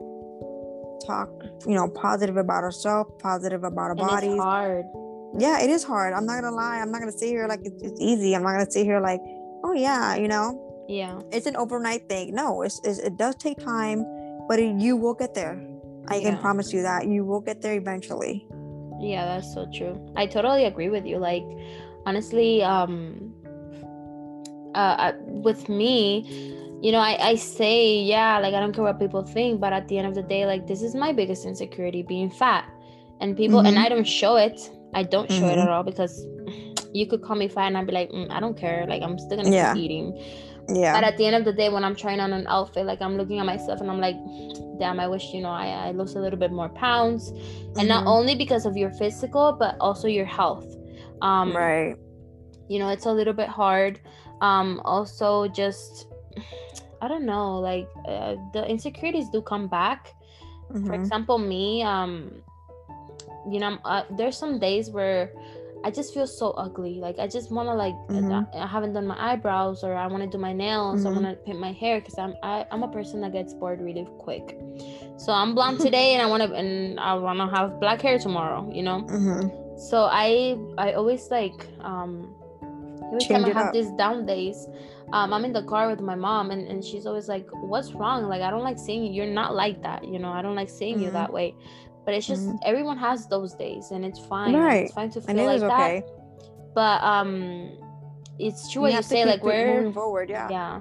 talk 1.06 1.30
you 1.66 1.74
know 1.74 1.88
positive 1.90 2.38
about 2.38 2.64
ourselves 2.64 3.10
positive 3.20 3.64
about 3.64 3.90
our 3.92 3.96
bodies 3.96 4.34
it's 4.34 4.42
hard. 4.42 4.86
yeah 5.38 5.62
it 5.62 5.70
is 5.70 5.84
hard 5.84 6.14
i'm 6.14 6.26
not 6.26 6.42
gonna 6.42 6.56
lie 6.56 6.80
i'm 6.80 6.92
not 6.92 7.00
gonna 7.00 7.12
sit 7.12 7.30
here 7.30 7.48
like 7.48 7.60
it's, 7.64 7.82
it's 7.82 8.02
easy 8.02 8.36
i'm 8.36 8.44
not 8.44 8.54
gonna 8.54 8.70
sit 8.70 8.84
here 8.84 9.00
like 9.00 9.22
oh 9.64 9.74
yeah 9.74 10.16
you 10.16 10.28
know 10.28 10.86
Yeah. 10.90 11.22
it's 11.32 11.46
an 11.46 11.56
overnight 11.56 12.10
thing 12.10 12.34
no 12.34 12.62
it's, 12.62 12.82
it's 12.84 13.00
it 13.00 13.16
does 13.18 13.36
take 13.36 13.58
time 13.60 14.04
but 14.48 14.60
you 14.60 14.96
will 14.96 15.14
get 15.14 15.34
there 15.34 15.56
i 16.08 16.20
can 16.20 16.38
promise 16.38 16.72
you 16.74 16.82
that 16.82 17.08
you 17.08 17.24
will 17.26 17.42
get 17.42 17.62
there 17.62 17.76
eventually 17.76 18.46
Yeah, 19.00 19.26
that's 19.30 19.54
so 19.54 19.70
true. 19.78 19.94
I 20.18 20.26
totally 20.26 20.66
agree 20.66 20.90
with 20.90 21.06
you. 21.06 21.18
Like, 21.22 21.46
honestly, 22.10 22.64
um, 22.66 23.30
uh, 24.74 24.96
I- 25.14 25.14
with 25.48 25.70
me, 25.70 26.26
you 26.82 26.92
know, 26.92 26.98
I, 26.98 27.14
I 27.32 27.36
say, 27.36 28.02
yeah, 28.02 28.40
like, 28.40 28.54
I 28.56 28.60
don't 28.60 28.74
care 28.74 28.84
what 28.84 28.98
people 29.00 29.22
think, 29.22 29.62
but 29.62 29.72
at 29.72 29.88
the 29.88 30.00
end 30.00 30.08
of 30.08 30.16
the 30.16 30.24
day, 30.24 30.48
like, 30.48 30.66
this 30.66 30.82
is 30.82 30.96
my 30.96 31.12
biggest 31.14 31.46
insecurity 31.46 32.02
being 32.02 32.32
fat. 32.42 32.66
And 33.22 33.38
people, 33.38 33.60
and 33.60 33.78
Mhm. 33.78 33.86
I 33.86 33.90
don't 33.90 34.08
show 34.22 34.36
it. 34.38 34.58
I 34.94 35.04
don't 35.04 35.30
show 35.32 35.46
it 35.46 35.58
Mhm. 35.58 35.66
at 35.66 35.70
all 35.70 35.84
because 35.84 36.14
you 36.94 37.06
could 37.06 37.22
call 37.22 37.36
me 37.36 37.48
fat 37.48 37.68
and 37.68 37.78
I'd 37.78 37.86
be 37.86 37.94
like, 37.94 38.10
"Mm, 38.10 38.32
I 38.32 38.40
don't 38.40 38.58
care. 38.58 38.86
Like, 38.88 39.02
I'm 39.06 39.18
still 39.20 39.38
gonna 39.38 39.52
Yeah. 39.52 39.74
keep 39.74 39.84
eating. 39.86 40.08
Yeah 40.70 40.94
But 40.94 41.04
at 41.04 41.18
the 41.18 41.26
end 41.26 41.36
of 41.36 41.46
the 41.46 41.54
day, 41.54 41.70
when 41.70 41.84
I'm 41.84 41.96
trying 41.96 42.20
on 42.20 42.34
an 42.34 42.48
outfit, 42.48 42.86
like 42.86 43.02
I'm 43.02 43.18
looking 43.18 43.40
at 43.40 43.46
myself 43.46 43.82
and 43.82 43.90
I'm 43.90 44.00
like, 44.00 44.18
damn, 44.80 45.00
I 45.00 45.08
wish, 45.08 45.34
you 45.34 45.42
know, 45.42 45.50
I, 45.50 45.88
I 45.88 45.92
lose 45.92 46.16
a 46.16 46.20
little 46.20 46.40
bit 46.40 46.52
more 46.52 46.70
pounds. 46.70 47.30
And 47.78 47.88
not 47.88 48.04
Mhm. 48.04 48.08
only 48.08 48.36
because 48.36 48.66
of 48.66 48.76
your 48.78 48.92
physical, 48.92 49.54
but 49.60 49.76
also 49.80 50.08
your 50.08 50.26
health. 50.26 50.66
Um, 51.22 51.54
right 51.54 51.96
You 52.70 52.80
know, 52.80 52.90
it's 52.90 53.06
a 53.06 53.12
little 53.12 53.34
bit 53.34 53.50
hard. 53.50 54.00
Um, 54.42 54.82
also, 54.86 55.48
just, 55.48 56.08
I 57.02 57.08
don't 57.08 57.26
know, 57.26 57.60
like 57.60 57.88
uh, 58.08 58.36
the 58.54 58.66
insecurities 58.68 59.30
do 59.30 59.42
come 59.42 59.68
back. 59.68 60.14
For 60.86 60.94
Mhm. 60.94 60.96
example, 60.96 61.38
me, 61.38 61.82
um, 61.84 62.44
you 63.50 63.60
know, 63.60 63.78
uh, 63.86 64.04
there's 64.12 64.38
some 64.38 64.60
days 64.60 64.90
where 64.92 65.32
I 65.84 65.92
just 65.92 66.14
feel 66.14 66.28
so 66.28 66.52
ugly. 66.52 66.96
Like 67.00 67.20
I 67.20 67.28
just 67.28 67.52
want 67.52 67.70
to 67.70 67.74
like 67.74 67.96
Mhm. 68.10 68.48
I 68.56 68.68
haven't 68.68 68.94
done 68.94 69.08
my 69.08 69.18
eyebrows 69.34 69.84
or 69.84 69.96
I 69.96 70.08
want 70.08 70.24
to 70.24 70.30
do 70.30 70.38
my 70.38 70.54
nails. 70.54 71.06
I 71.06 71.10
Mhm. 71.10 71.14
want 71.16 71.26
to 71.26 71.34
paint 71.46 71.60
my 71.60 71.72
hair 71.72 72.00
because 72.00 72.18
I'm 72.18 72.36
I, 72.44 72.66
I'm 72.72 72.84
a 72.84 72.88
person 72.88 73.22
that 73.22 73.32
gets 73.34 73.54
bored 73.54 73.80
really 73.82 74.08
quick. 74.20 74.58
So 75.18 75.32
I'm 75.32 75.56
blonde 75.56 75.80
today 75.88 76.14
and 76.14 76.22
I 76.22 76.26
want 76.28 76.44
to 76.44 76.54
and 76.54 77.00
I 77.00 77.14
want 77.16 77.40
to 77.40 77.48
have 77.56 77.80
black 77.80 78.02
hair 78.02 78.18
tomorrow. 78.20 78.70
You 78.72 78.84
know. 78.84 79.02
Mhm. 79.02 79.52
So 79.80 80.08
I 80.12 80.58
I 80.78 80.94
always 80.94 81.30
like 81.32 81.68
um 81.82 82.34
every 83.14 83.24
time 83.26 83.46
Change 83.46 83.46
I 83.46 83.50
it 83.52 83.54
have 83.56 83.68
up. 83.68 83.74
these 83.74 83.92
down 83.92 84.26
days, 84.26 84.68
um 85.14 85.32
I'm 85.34 85.46
in 85.46 85.54
the 85.54 85.64
car 85.64 85.88
with 85.90 86.02
my 86.02 86.16
mom 86.16 86.52
and, 86.52 86.68
and 86.68 86.84
she's 86.84 87.06
always 87.06 87.28
like, 87.30 87.48
What's 87.54 87.94
wrong? 87.94 88.28
Like 88.28 88.42
I 88.42 88.50
don't 88.50 88.64
like 88.64 88.80
seeing 88.80 89.04
you. 89.06 89.12
You're 89.14 89.34
not 89.34 89.56
like 89.56 89.82
that, 89.84 90.04
you 90.08 90.20
know, 90.20 90.32
I 90.32 90.42
don't 90.42 90.56
like 90.56 90.70
seeing 90.70 91.00
you 91.00 91.10
Mhm. 91.10 91.14
that 91.14 91.32
way. 91.32 91.56
But 92.08 92.16
it's 92.16 92.26
just 92.26 92.48
Mhm. 92.48 92.60
everyone 92.64 92.96
has 92.98 93.28
those 93.28 93.54
days 93.54 93.92
and 93.92 94.06
it's 94.06 94.18
fine. 94.18 94.56
Right. 94.56 94.86
It's 94.88 94.94
fine 94.96 95.12
to 95.12 95.20
feel 95.20 95.44
like 95.44 95.60
that. 95.60 95.74
okay 95.74 96.04
But 96.74 97.04
um 97.04 97.76
it's 98.40 98.72
true 98.72 98.84
you 98.84 98.88
what 98.88 98.94
you 98.96 99.04
say, 99.04 99.26
like 99.26 99.44
we're 99.44 99.66
moving 99.66 99.92
forward 99.92 100.30
yeah 100.30 100.48
yeah 100.50 100.80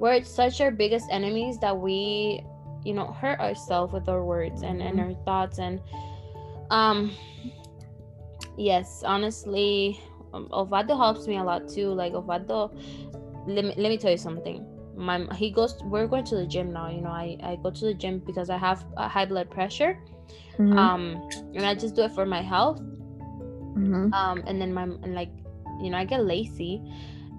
we're 0.00 0.24
such 0.24 0.60
our 0.60 0.72
biggest 0.72 1.06
enemies 1.12 1.58
that 1.60 1.76
we 1.76 2.42
you 2.82 2.92
know 2.94 3.12
hurt 3.12 3.38
ourselves 3.38 3.92
with 3.92 4.08
our 4.08 4.24
words 4.24 4.62
and 4.62 4.82
and 4.82 4.98
Mhm. 4.98 5.04
our 5.04 5.14
thoughts 5.24 5.58
and 5.60 5.80
um 6.70 7.14
yes 8.56 9.02
honestly 9.06 10.00
um, 10.32 10.48
Ovado 10.50 10.96
helps 10.96 11.28
me 11.28 11.36
a 11.36 11.44
lot 11.44 11.68
too 11.68 11.92
like 11.92 12.14
Ovado 12.14 12.72
let 13.46 13.64
me, 13.64 13.74
let 13.76 13.90
me 13.90 13.98
tell 13.98 14.10
you 14.10 14.16
something 14.18 14.64
my 14.96 15.26
he 15.34 15.50
goes 15.50 15.74
we're 15.84 16.06
going 16.06 16.24
to 16.24 16.36
the 16.36 16.46
gym 16.46 16.72
now 16.72 16.88
you 16.88 17.00
know 17.00 17.10
I 17.10 17.36
I 17.42 17.56
go 17.62 17.70
to 17.70 17.84
the 17.86 17.94
gym 17.94 18.22
because 18.26 18.50
I 18.50 18.56
have 18.58 18.84
high 18.96 19.26
blood 19.26 19.50
pressure 19.50 19.98
Mhm. 20.58 20.78
um 20.78 21.28
and 21.54 21.66
I 21.66 21.74
just 21.74 21.94
do 21.96 22.02
it 22.02 22.12
for 22.12 22.24
my 22.26 22.40
health 22.42 22.80
Mhm. 23.76 24.12
um 24.14 24.42
and 24.46 24.60
then 24.60 24.72
my 24.72 24.84
and 24.84 25.14
like 25.14 25.30
you 25.80 25.90
know 25.90 25.98
I 25.98 26.04
get 26.04 26.24
lazy 26.24 26.80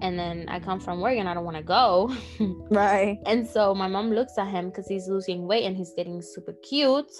and 0.02 0.18
then 0.18 0.46
I 0.48 0.60
come 0.60 0.78
from 0.78 1.00
work 1.00 1.16
and 1.16 1.28
I 1.28 1.32
don't 1.34 1.44
want 1.44 1.56
to 1.56 1.62
go 1.62 2.14
right 2.70 3.18
And 3.24 3.46
so 3.46 3.74
my 3.74 3.88
mom 3.88 4.12
looks 4.12 4.36
at 4.38 4.48
him 4.48 4.68
because 4.68 4.86
he's 4.86 5.08
losing 5.08 5.46
weight 5.46 5.64
and 5.64 5.74
he's 5.76 5.92
getting 5.96 6.20
super 6.20 6.52
cute. 6.62 7.10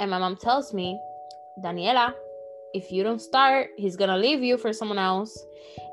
And 0.00 0.10
my 0.10 0.18
mom 0.18 0.36
tells 0.36 0.72
me, 0.72 0.98
Daniela, 1.62 2.14
if 2.72 2.90
you 2.90 3.04
don't 3.04 3.20
start, 3.20 3.70
he's 3.76 3.94
gonna 3.94 4.16
leave 4.16 4.42
you 4.42 4.56
for 4.56 4.72
someone 4.72 4.98
else. 4.98 5.30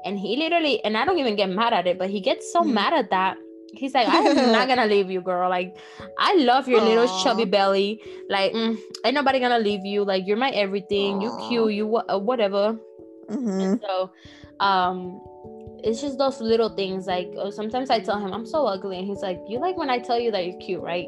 And 0.06 0.17
he 0.17 0.38
literally, 0.38 0.84
and 0.86 0.97
I 0.97 1.06
don't 1.06 1.19
even 1.19 1.36
get 1.36 1.49
mad 1.49 1.73
at 1.73 1.86
it, 1.86 1.99
but 1.99 2.10
he 2.10 2.21
gets 2.21 2.51
so 2.51 2.63
Mhm. 2.63 2.73
mad 2.73 2.93
at 2.93 3.10
that. 3.12 3.38
He's 3.73 3.93
like, 3.93 4.07
I 4.07 4.19
am 4.19 4.51
not 4.51 4.67
gonna 4.67 4.86
leave 4.86 5.10
you, 5.10 5.21
girl. 5.21 5.49
Like, 5.49 5.77
I 6.19 6.36
love 6.36 6.67
your 6.67 6.81
little 6.81 7.07
chubby 7.23 7.45
belly. 7.45 8.01
Like, 8.29 8.53
mm, 8.53 8.77
ain't 9.05 9.15
nobody 9.15 9.39
gonna 9.39 9.60
leave 9.60 9.86
you. 9.86 10.03
Like, 10.03 10.27
you're 10.27 10.38
my 10.38 10.49
everything. 10.51 11.21
You 11.21 11.29
Aw. 11.29 11.47
cute. 11.47 11.73
You 11.73 11.88
wha- 11.88 12.05
uh, 12.10 12.19
whatever. 12.19 12.77
Mhm. 13.29 13.63
And 13.63 13.81
so, 13.81 14.12
um, 14.60 15.21
it's 15.84 16.01
just 16.01 16.17
those 16.17 16.39
little 16.41 16.69
things. 16.69 17.07
Like 17.07 17.31
oh, 17.38 17.49
sometimes 17.49 17.89
I 17.89 17.99
tell 17.99 18.19
him 18.19 18.34
I'm 18.34 18.45
so 18.45 18.65
ugly, 18.67 18.99
and 18.99 19.07
he's 19.07 19.21
like, 19.21 19.39
"You 19.47 19.60
like 19.60 19.77
when 19.77 19.89
I 19.89 19.99
tell 19.99 20.19
you 20.19 20.31
that 20.31 20.45
you're 20.45 20.60
cute, 20.60 20.81
right?" 20.81 21.07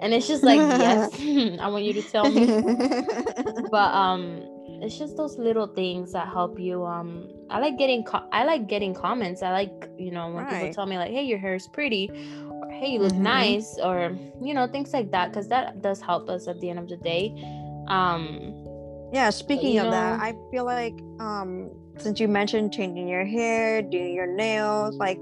And 0.00 0.12
it's 0.12 0.26
just 0.26 0.42
like, 0.42 0.58
yes, 0.58 1.12
I 1.60 1.68
want 1.68 1.84
you 1.84 1.92
to 1.94 2.02
tell 2.02 2.30
me. 2.30 2.62
But 3.70 3.94
um, 3.94 4.42
it's 4.82 4.98
just 4.98 5.16
those 5.16 5.38
little 5.38 5.66
things 5.66 6.12
that 6.12 6.28
help 6.28 6.58
you. 6.58 6.84
Um, 6.84 7.28
I 7.50 7.58
like 7.58 7.78
getting 7.78 8.04
co- 8.04 8.28
I 8.32 8.44
like 8.44 8.66
getting 8.68 8.94
comments. 8.94 9.42
I 9.42 9.52
like 9.52 9.88
you 9.98 10.10
know 10.10 10.30
when 10.30 10.46
people 10.46 10.72
tell 10.72 10.86
me 10.86 10.98
like, 10.98 11.10
"Hey, 11.12 11.22
your 11.22 11.38
hair 11.38 11.54
is 11.54 11.68
pretty," 11.68 12.10
or 12.50 12.70
"Hey, 12.70 12.88
you 12.88 13.00
look 13.00 13.12
Mhm. 13.12 13.20
nice," 13.22 13.78
or 13.82 14.16
you 14.40 14.54
know 14.54 14.66
things 14.66 14.92
like 14.92 15.10
that, 15.12 15.30
because 15.30 15.48
that 15.48 15.82
does 15.82 16.00
help 16.00 16.28
us 16.28 16.48
at 16.48 16.60
the 16.60 16.70
end 16.70 16.78
of 16.78 16.88
the 16.88 16.96
day. 16.98 17.34
Um, 17.88 18.54
yeah 19.12 19.30
speaking 19.30 19.78
of 19.78 19.90
that 19.90 20.18
i 20.20 20.34
feel 20.50 20.64
like 20.64 20.94
um 21.20 21.70
since 21.98 22.18
you 22.18 22.26
mentioned 22.26 22.72
changing 22.72 23.06
your 23.06 23.24
hair 23.24 23.80
doing 23.80 24.12
your 24.12 24.26
nails 24.26 24.96
like 24.96 25.18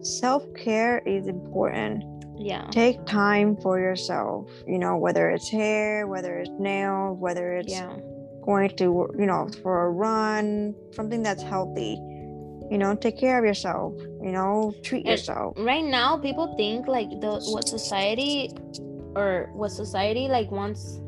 self-care 0.00 0.98
is 1.06 1.26
important 1.26 2.02
yeah, 2.40 2.68
take 2.70 3.04
time 3.04 3.56
for 3.56 3.80
yourself 3.80 4.48
you 4.66 4.78
know 4.78 4.96
whether 4.96 5.28
it's 5.30 5.50
hair 5.50 6.06
whether 6.06 6.38
it's 6.38 6.50
nails 6.58 7.18
whether 7.20 7.54
it's 7.54 7.72
yeah. 7.72 7.96
Going 8.44 8.70
to 8.76 9.08
you 9.18 9.26
know 9.26 9.48
for 9.62 9.86
a 9.86 9.90
run 9.90 10.74
something 10.92 11.22
that's 11.22 11.42
healthy 11.42 11.98
you 12.70 12.78
know 12.78 12.94
take 12.94 13.18
care 13.18 13.38
of 13.38 13.44
yourself 13.44 13.92
you 14.22 14.32
know 14.32 14.72
treat 14.82 15.04
And- 15.06 15.10
yourself. 15.18 15.54
right 15.58 15.84
now 15.84 16.16
people 16.18 16.54
think 16.56 16.86
like 16.88 17.08
the 17.20 17.40
what 17.52 17.68
society 17.68 18.50
or 19.16 19.50
what 19.54 19.70
society 19.70 20.28
like 20.28 20.50
wants 20.50 21.00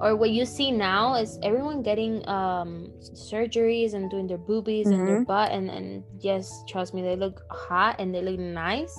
or 0.00 0.16
what 0.16 0.30
you 0.30 0.44
see 0.44 0.70
now 0.72 1.14
is 1.14 1.38
everyone 1.42 1.82
getting 1.82 2.26
um 2.28 2.90
surgeries 3.14 3.94
and 3.94 4.10
doing 4.10 4.26
their 4.26 4.38
boobies 4.38 4.86
and 4.88 5.06
their 5.06 5.20
Mhm. 5.20 5.26
butt 5.26 5.52
and 5.52 5.70
and 5.70 6.02
yes 6.20 6.50
trust 6.68 6.94
me 6.94 7.02
they 7.02 7.16
look 7.16 7.42
hot 7.50 7.96
and 8.00 8.14
they 8.14 8.22
look 8.22 8.38
nice 8.38 8.94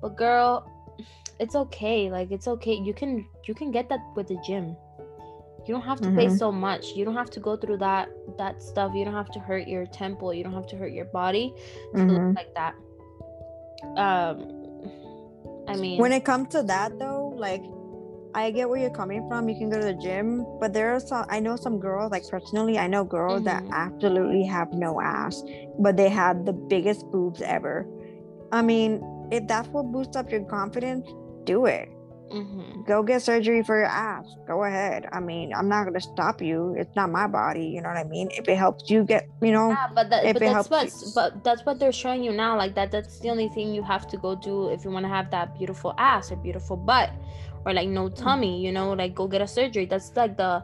but 0.00 0.16
girl 0.16 0.64
it's 1.38 1.54
okay 1.56 2.10
like 2.10 2.30
it's 2.30 2.46
okay. 2.48 2.74
You 2.74 2.92
can 2.92 3.24
you 3.48 3.54
can 3.54 3.70
get 3.70 3.88
that 3.88 4.00
with 4.14 4.28
the 4.28 4.36
gym 4.46 4.76
you 5.66 5.74
don't 5.74 5.82
have 5.82 6.00
to 6.00 6.10
pay 6.10 6.26
Mhm. 6.26 6.38
so 6.38 6.50
much. 6.50 6.94
You 6.96 7.04
don't 7.04 7.14
have 7.16 7.30
to 7.30 7.40
go 7.40 7.56
through 7.56 7.78
that 7.78 8.08
that 8.38 8.62
stuff. 8.62 8.92
You 8.94 9.04
don't 9.04 9.14
have 9.14 9.30
to 9.32 9.40
hurt 9.40 9.66
your 9.68 9.86
temple. 9.86 10.32
You 10.34 10.42
don't 10.44 10.54
have 10.54 10.66
to 10.68 10.76
hurt 10.76 10.92
your 10.92 11.06
body 11.06 11.54
to 11.94 12.02
Mhm. 12.02 12.08
look 12.08 12.36
like 12.36 12.54
that. 12.54 12.74
Um 13.96 14.36
i 15.68 15.76
mean 15.76 15.98
when 16.00 16.12
it 16.12 16.24
comes 16.24 16.48
to 16.48 16.62
that 16.62 16.98
though 16.98 17.28
like 17.36 17.62
i 18.34 18.50
get 18.50 18.68
where 18.68 18.78
you're 18.80 18.90
coming 18.90 19.26
from. 19.28 19.48
You 19.48 19.56
can 19.56 19.70
go 19.70 19.78
to 19.78 19.84
the 19.84 19.94
gym 19.94 20.44
but 20.58 20.72
there 20.72 20.94
are 20.94 21.00
some 21.00 21.24
i 21.28 21.38
know 21.40 21.56
some 21.56 21.78
girls 21.78 22.10
like 22.10 22.26
personally 22.28 22.78
i 22.78 22.86
know 22.86 23.04
girls 23.04 23.44
that 23.44 23.62
Mhm. 23.64 23.72
absolutely 23.72 24.44
have 24.44 24.72
no 24.72 25.00
ass 25.00 25.42
but 25.78 25.96
they 25.96 26.08
have 26.08 26.44
the 26.44 26.52
biggest 26.52 27.06
boobs 27.10 27.40
ever. 27.42 27.86
I 28.52 28.62
mean 28.62 29.00
if 29.30 29.46
that's 29.46 29.68
what 29.68 29.92
boosts 29.92 30.16
up 30.16 30.30
your 30.30 30.44
confidence 30.44 31.06
do 31.44 31.66
it 31.66 31.88
mhm. 32.30 32.86
go 32.86 33.02
get 33.02 33.22
surgery 33.22 33.62
for 33.62 33.76
your 33.78 33.86
ass 33.88 34.24
go 34.46 34.64
ahead. 34.64 35.06
I 35.12 35.20
mean 35.20 35.52
i'm 35.54 35.68
not 35.68 35.82
going 35.84 35.94
to 35.94 36.00
stop 36.00 36.40
you. 36.40 36.74
It's 36.78 36.94
not 36.96 37.10
my 37.10 37.26
body 37.26 37.66
you 37.74 37.80
know 37.82 37.88
what 37.88 37.98
i 37.98 38.04
mean? 38.04 38.28
If 38.32 38.48
it 38.48 38.56
helps 38.56 38.88
you 38.90 39.04
get 39.04 39.26
you 39.42 39.52
know 39.52 39.68
yeah 39.70 39.88
but, 39.94 40.10
that, 40.10 40.32
but 40.34 40.40
that's 40.40 40.70
what 40.70 40.86
you- 40.86 41.12
but 41.14 41.44
that's 41.44 41.62
what 41.66 41.78
they're 41.78 41.92
showing 41.92 42.22
you 42.22 42.32
now 42.32 42.56
like 42.56 42.74
that 42.74 42.90
that's 42.90 43.18
the 43.20 43.28
only 43.30 43.48
thing 43.48 43.74
you 43.74 43.82
have 43.82 44.06
to 44.08 44.16
go 44.16 44.34
do 44.34 44.68
if 44.70 44.84
you 44.84 44.90
want 44.90 45.04
to 45.04 45.12
have 45.18 45.30
that 45.30 45.56
beautiful 45.58 45.94
ass 45.98 46.30
or 46.32 46.36
beautiful 46.36 46.76
butt 46.76 47.10
or 47.64 47.72
like 47.74 47.88
no 47.88 48.08
tummy 48.08 48.60
you 48.64 48.72
know 48.72 48.92
like 48.92 49.14
go 49.14 49.26
get 49.28 49.42
a 49.42 49.46
surgery. 49.46 49.84
That's 49.86 50.10
like 50.16 50.36
the 50.36 50.62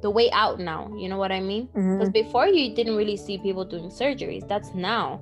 the 0.00 0.10
way 0.10 0.30
out 0.32 0.60
now 0.60 0.88
you 0.96 1.08
know 1.10 1.18
what 1.18 1.32
i 1.32 1.40
mean? 1.40 1.66
Because 1.74 2.08
Mhm, 2.10 2.12
before 2.22 2.46
you 2.46 2.74
didn't 2.74 2.94
really 2.96 3.16
see 3.16 3.36
people 3.38 3.64
doing 3.64 3.90
surgeries. 3.90 4.46
That's 4.48 4.72
now. 4.74 5.20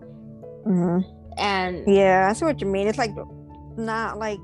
Mhm. 0.66 1.04
and 1.38 1.74
Yeah, 1.88 2.28
I 2.30 2.32
see 2.34 2.44
what 2.44 2.60
you 2.60 2.66
mean. 2.66 2.86
It's 2.88 2.98
like 2.98 3.14
not 3.76 4.18
like 4.18 4.38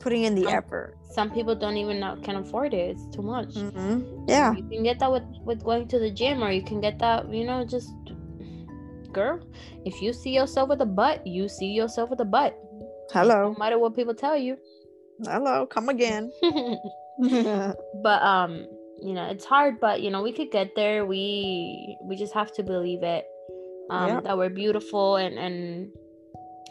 putting 0.00 0.24
in 0.24 0.34
the 0.34 0.46
Um, 0.46 0.54
effort. 0.54 0.96
some 1.14 1.30
people 1.30 1.54
don't 1.54 1.76
even 1.76 2.00
not, 2.00 2.22
can 2.22 2.36
afford 2.36 2.74
it 2.74 2.90
it's 2.96 3.06
too 3.14 3.22
much 3.22 3.54
hmm 3.54 4.02
Yeah. 4.28 4.54
you 4.54 4.64
can 4.68 4.82
get 4.82 4.98
that 4.98 5.10
with 5.10 5.22
with 5.44 5.62
going 5.64 5.86
to 5.88 5.98
the 5.98 6.10
gym 6.10 6.42
or 6.42 6.50
you 6.50 6.62
can 6.62 6.80
get 6.80 6.98
that 6.98 7.28
you 7.32 7.44
know 7.44 7.64
just 7.64 7.88
girl 9.12 9.38
if 9.84 10.02
you 10.02 10.12
see 10.12 10.30
yourself 10.34 10.68
with 10.68 10.80
a 10.82 10.86
butt 10.86 11.26
you 11.26 11.48
see 11.48 11.70
yourself 11.72 12.10
with 12.10 12.20
a 12.20 12.24
butt 12.24 12.54
Hello. 13.12 13.52
no 13.52 13.58
matter 13.58 13.78
what 13.78 13.94
people 13.94 14.14
tell 14.14 14.36
you 14.36 14.56
Hello. 15.24 15.64
Come 15.64 15.88
again. 15.88 16.30
but 18.02 18.20
um 18.22 18.66
you 19.00 19.14
know 19.14 19.24
it's 19.30 19.44
hard 19.46 19.80
but 19.80 20.02
you 20.02 20.10
know 20.10 20.20
we 20.22 20.32
could 20.32 20.50
get 20.50 20.74
there 20.76 21.06
we 21.06 21.96
we 22.04 22.16
just 22.16 22.34
have 22.34 22.52
to 22.52 22.62
believe 22.62 23.02
it 23.02 23.24
um 23.88 24.08
Yeah. 24.08 24.20
that 24.20 24.36
we're 24.36 24.50
beautiful 24.50 25.16
and 25.16 25.38
and 25.38 25.88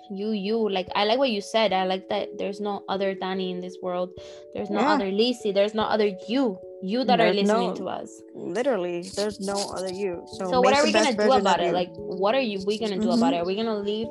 you 0.10 0.32
you 0.32 0.70
like 0.70 0.88
i 0.96 1.04
like 1.06 1.18
what 1.18 1.30
you 1.32 1.42
said 1.42 1.74
i 1.74 1.84
like 1.86 2.08
that 2.10 2.30
there's 2.38 2.60
no 2.60 2.84
other 2.90 3.14
danny 3.16 3.52
in 3.52 3.60
this 3.60 3.78
world 3.82 4.10
there's 4.54 4.70
no 4.70 4.80
Yeah. 4.82 4.94
other 4.94 5.12
lacey 5.12 5.52
there's 5.52 5.74
no 5.74 5.84
other 5.84 6.12
you 6.28 6.58
you 6.84 7.04
that 7.06 7.20
are 7.20 7.34
listening 7.34 7.70
no- 7.74 7.76
to 7.76 7.88
us 7.90 8.22
Literally, 8.38 9.02
there's 9.16 9.40
no 9.40 9.56
other 9.74 9.90
you. 9.92 10.22
So, 10.38 10.52
so 10.52 10.62
what 10.62 10.76
are 10.76 10.84
we 10.84 10.92
gonna 10.92 11.16
do 11.16 11.32
about 11.32 11.60
it 11.60 11.68
you. 11.68 11.72
like 11.72 11.90
what 11.96 12.36
are 12.36 12.42
you 12.42 12.60
we 12.68 12.78
gonna 12.78 13.00
do 13.00 13.10
about 13.12 13.34
it 13.34 13.38
are 13.38 13.46
we 13.46 13.56
gonna 13.56 13.80
leave 13.80 14.08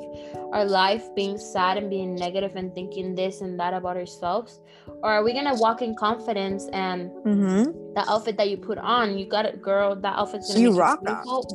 our 0.51 0.65
life 0.65 1.03
being 1.15 1.37
sad 1.37 1.77
and 1.77 1.89
being 1.89 2.15
negative 2.15 2.55
and 2.55 2.73
thinking 2.75 3.15
this 3.15 3.39
and 3.41 3.57
that 3.59 3.73
about 3.73 3.95
ourselves 3.95 4.59
or 5.03 5.11
are 5.11 5.23
we 5.23 5.31
gonna 5.31 5.55
walk 5.55 5.81
in 5.81 5.95
confidence 5.95 6.67
and 6.73 7.11
Mhm. 7.23 7.71
the 7.95 8.03
outfit 8.11 8.35
that 8.37 8.49
you 8.49 8.57
put 8.57 8.77
on, 8.77 9.17
you 9.17 9.25
got 9.25 9.45
it, 9.45 9.61
girl. 9.61 9.95
That 9.95 10.17
outfit's 10.19 10.49
gonna 10.49 10.59
You 10.59 10.71
rock 10.77 10.99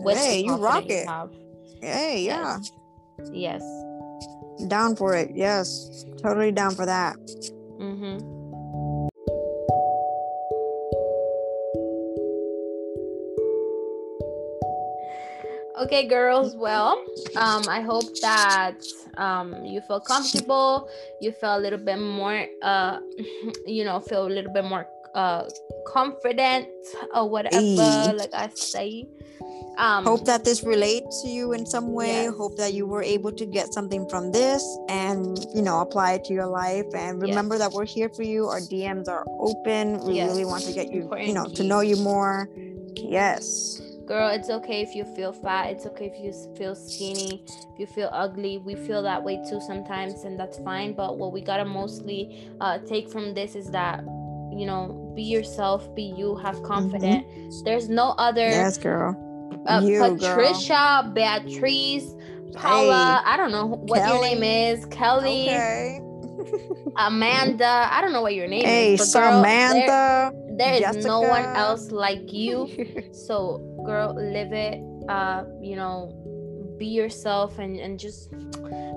with 0.07 0.17
Hey, 0.17 0.41
you 0.41 0.55
rock 0.57 0.89
it. 0.89 1.07
have. 1.07 1.31
Hey, 1.83 2.23
yeah. 2.25 2.59
Yes. 3.33 3.63
Down 4.69 4.97
for 4.97 5.15
it. 5.15 5.31
Yes. 5.35 6.05
Totally 6.23 6.53
down 6.53 6.75
for 6.75 6.87
that. 6.87 7.17
Mm-hmm. 7.81 8.41
Okay, 15.81 16.07
girls. 16.07 16.55
Well, 16.57 17.03
um, 17.37 17.67
I 17.69 17.81
hope 17.81 18.21
that 18.21 18.77
um 19.17 19.65
you 19.65 19.81
feel 19.81 20.01
comfortable. 20.01 20.89
You 21.21 21.33
feel 21.33 21.57
a 21.57 21.61
little 21.61 21.79
bit 21.79 21.99
more, 21.99 22.45
uh, 22.63 22.99
you 23.67 23.85
know, 23.85 23.99
feel 24.01 24.27
a 24.27 24.29
little 24.29 24.53
bit 24.53 24.65
more 24.65 24.87
uh 25.15 25.45
confident 25.87 26.69
or 27.15 27.29
whatever. 27.31 28.13
Like 28.13 28.35
I 28.35 28.51
say. 28.55 29.07
Um, 29.79 30.05
Hope 30.05 30.25
that 30.27 30.45
this 30.45 30.63
relates 30.63 31.23
to 31.23 31.29
you 31.29 31.53
in 31.53 31.65
some 31.67 31.93
way. 31.93 32.25
Yes. 32.25 32.35
Hope 32.37 32.57
that 32.57 32.75
you 32.75 32.87
were 32.87 33.03
able 33.03 33.33
to 33.33 33.47
get 33.47 33.73
something 33.73 34.07
from 34.09 34.33
this 34.33 34.63
and, 34.89 35.39
you 35.55 35.63
know, 35.63 35.81
apply 35.81 36.15
it 36.15 36.25
to 36.25 36.35
your 36.35 36.47
life. 36.47 36.87
And 36.95 37.21
remember 37.23 37.55
Yes. 37.57 37.69
that 37.69 37.73
we're 37.73 37.87
here 37.87 38.09
for 38.11 38.23
you. 38.23 38.47
Our 38.47 38.61
DMs 38.61 39.09
are 39.09 39.25
open. 39.39 40.05
We 40.05 40.15
Yes. 40.15 40.29
really 40.29 40.45
want 40.45 40.65
to 40.65 40.73
get 40.73 40.91
you, 40.93 40.99
you 40.99 41.03
Important 41.03 41.35
know, 41.35 41.49
to 41.49 41.63
know 41.63 41.81
you 41.81 41.97
more. 41.97 42.49
Yes. 42.97 43.81
girl 44.07 44.29
it's 44.31 44.51
okay 44.51 44.81
if 44.83 44.93
you 44.97 45.05
feel 45.05 45.33
fat 45.33 45.71
it's 45.71 45.87
okay 45.87 46.07
if 46.07 46.19
you 46.19 46.33
feel 46.57 46.75
skinny 46.75 47.45
if 47.73 47.79
you 47.79 47.87
feel 47.87 48.11
ugly 48.13 48.59
we 48.59 48.75
feel 48.75 49.03
that 49.05 49.23
way 49.23 49.37
too 49.49 49.61
sometimes 49.61 50.25
and 50.25 50.37
that's 50.39 50.59
fine 50.65 50.93
but 50.93 51.17
what 51.17 51.33
we 51.33 51.41
gotta 51.41 51.65
mostly 51.65 52.51
uh, 52.61 52.77
take 52.89 53.09
from 53.09 53.33
this 53.35 53.55
is 53.55 53.71
that 53.71 54.01
you 54.53 54.67
know 54.67 55.13
be 55.15 55.23
yourself 55.23 55.95
be 55.95 56.03
you 56.03 56.35
have 56.35 56.61
confidence 56.65 57.25
there's 57.65 57.89
no 57.89 58.11
other 58.19 58.49
Yes, 58.49 58.77
girl. 58.79 59.15
Uh, 59.67 59.81
you, 59.83 59.99
girl. 59.99 60.17
patricia 60.19 61.11
beatrice 61.15 62.15
paula 62.55 63.23
i 63.27 63.37
don't 63.37 63.53
know 63.53 63.67
what 63.67 64.07
your 64.09 64.21
name 64.23 64.43
is 64.43 64.85
kelly 64.87 65.49
Okay. 65.49 66.01
amanda 66.97 67.89
i 67.93 68.01
don't 68.01 68.13
know 68.13 68.23
what 68.23 68.35
your 68.35 68.49
name 68.49 68.65
Hey, 68.65 68.95
is 68.95 69.01
but 69.13 69.21
girl, 69.21 69.43
there- 69.43 69.87
Samantha. 69.87 70.33
there 70.57 70.75
is 70.97 71.05
no 71.05 71.21
one 71.21 71.45
else 71.57 71.91
like 71.91 72.33
you 72.33 72.69
so 73.13 73.59
girl 73.87 74.15
live 74.15 74.53
it 74.53 74.81
uh 75.09 75.45
you 75.63 75.77
know 75.77 76.13
be 76.81 76.87
yourself 76.87 77.59
and 77.59 77.77
and 77.77 78.01
just 78.01 78.33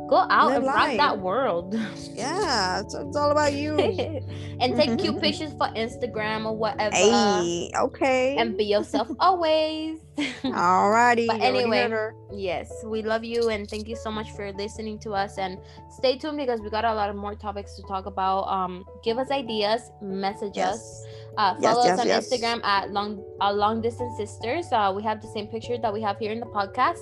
go 0.07 0.25
out 0.31 0.55
Live 0.55 0.63
and 0.63 0.65
rock 0.65 0.97
that 0.97 1.19
world. 1.19 1.75
Yeah, 2.15 2.79
it's, 2.79 2.95
it's 2.95 3.17
all 3.17 3.29
about 3.29 3.53
you. 3.53 3.77
and 4.61 4.75
take 4.75 4.97
cute 4.97 5.19
pictures 5.21 5.51
for 5.51 5.67
instagram 5.75 6.45
or 6.45 6.55
whatever. 6.55 6.95
Hey, 6.95 7.69
okay. 7.77 8.37
and 8.37 8.57
be 8.57 8.63
yourself 8.63 9.09
always. 9.19 9.99
Alrighty. 10.17 11.27
But 11.33 11.41
anyway, 11.41 11.91
yes 12.31 12.71
we 12.85 13.01
love 13.01 13.23
you 13.23 13.49
and 13.49 13.69
thank 13.69 13.87
you 13.87 13.95
so 13.95 14.09
much 14.09 14.31
for 14.31 14.53
listening 14.53 14.97
to 14.99 15.11
us. 15.11 15.37
And 15.37 15.59
stay 15.89 16.17
tuned 16.17 16.37
because 16.37 16.61
we 16.61 16.69
got 16.69 16.85
a 16.85 16.93
lot 16.93 17.09
of 17.09 17.17
more 17.17 17.35
topics 17.35 17.75
to 17.75 17.83
talk 17.83 18.05
about. 18.05 18.47
Um 18.47 18.85
give 19.03 19.17
us 19.17 19.29
ideas 19.29 19.91
message 20.01 20.57
us 20.57 21.05
Yes. 21.37 21.37
uh, 21.37 21.53
Yes, 21.59 21.73
follow 21.73 21.81
us 21.81 21.85
yes, 21.85 21.99
on 21.99 22.07
yes. 22.07 22.29
Instagram 22.29 22.63
at 22.63 22.91
long 22.91 23.23
uh, 23.41 23.51
long 23.51 23.81
distance 23.81 24.15
sisters. 24.17 24.65
Uh, 24.71 24.93
we 24.95 25.01
have 25.03 25.21
the 25.21 25.27
same 25.27 25.47
picture 25.47 25.77
that 25.77 25.93
we 25.93 26.01
have 26.01 26.17
here 26.19 26.31
in 26.31 26.39
the 26.39 26.45
podcast. 26.47 27.01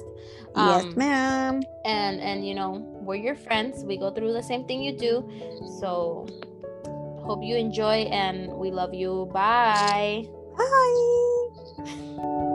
yes, 0.56 0.84
Um, 0.84 0.94
ma'am. 0.96 1.62
And 1.86 2.20
and 2.22 2.46
you 2.48 2.56
know 2.56 2.80
we're 3.02 3.15
your 3.15 3.36
friends. 3.36 3.84
We 3.84 3.98
go 3.98 4.12
through 4.12 4.34
the 4.34 4.44
same 4.44 4.65
thing 4.65 4.82
you 4.84 4.94
do. 4.98 5.24
So 5.80 6.28
hope 7.26 7.44
you 7.44 7.56
enjoy 7.56 8.08
and 8.12 8.52
we 8.54 8.72
love 8.72 8.94
you. 8.94 9.30
Bye. 9.34 10.26
Bye. 10.58 12.48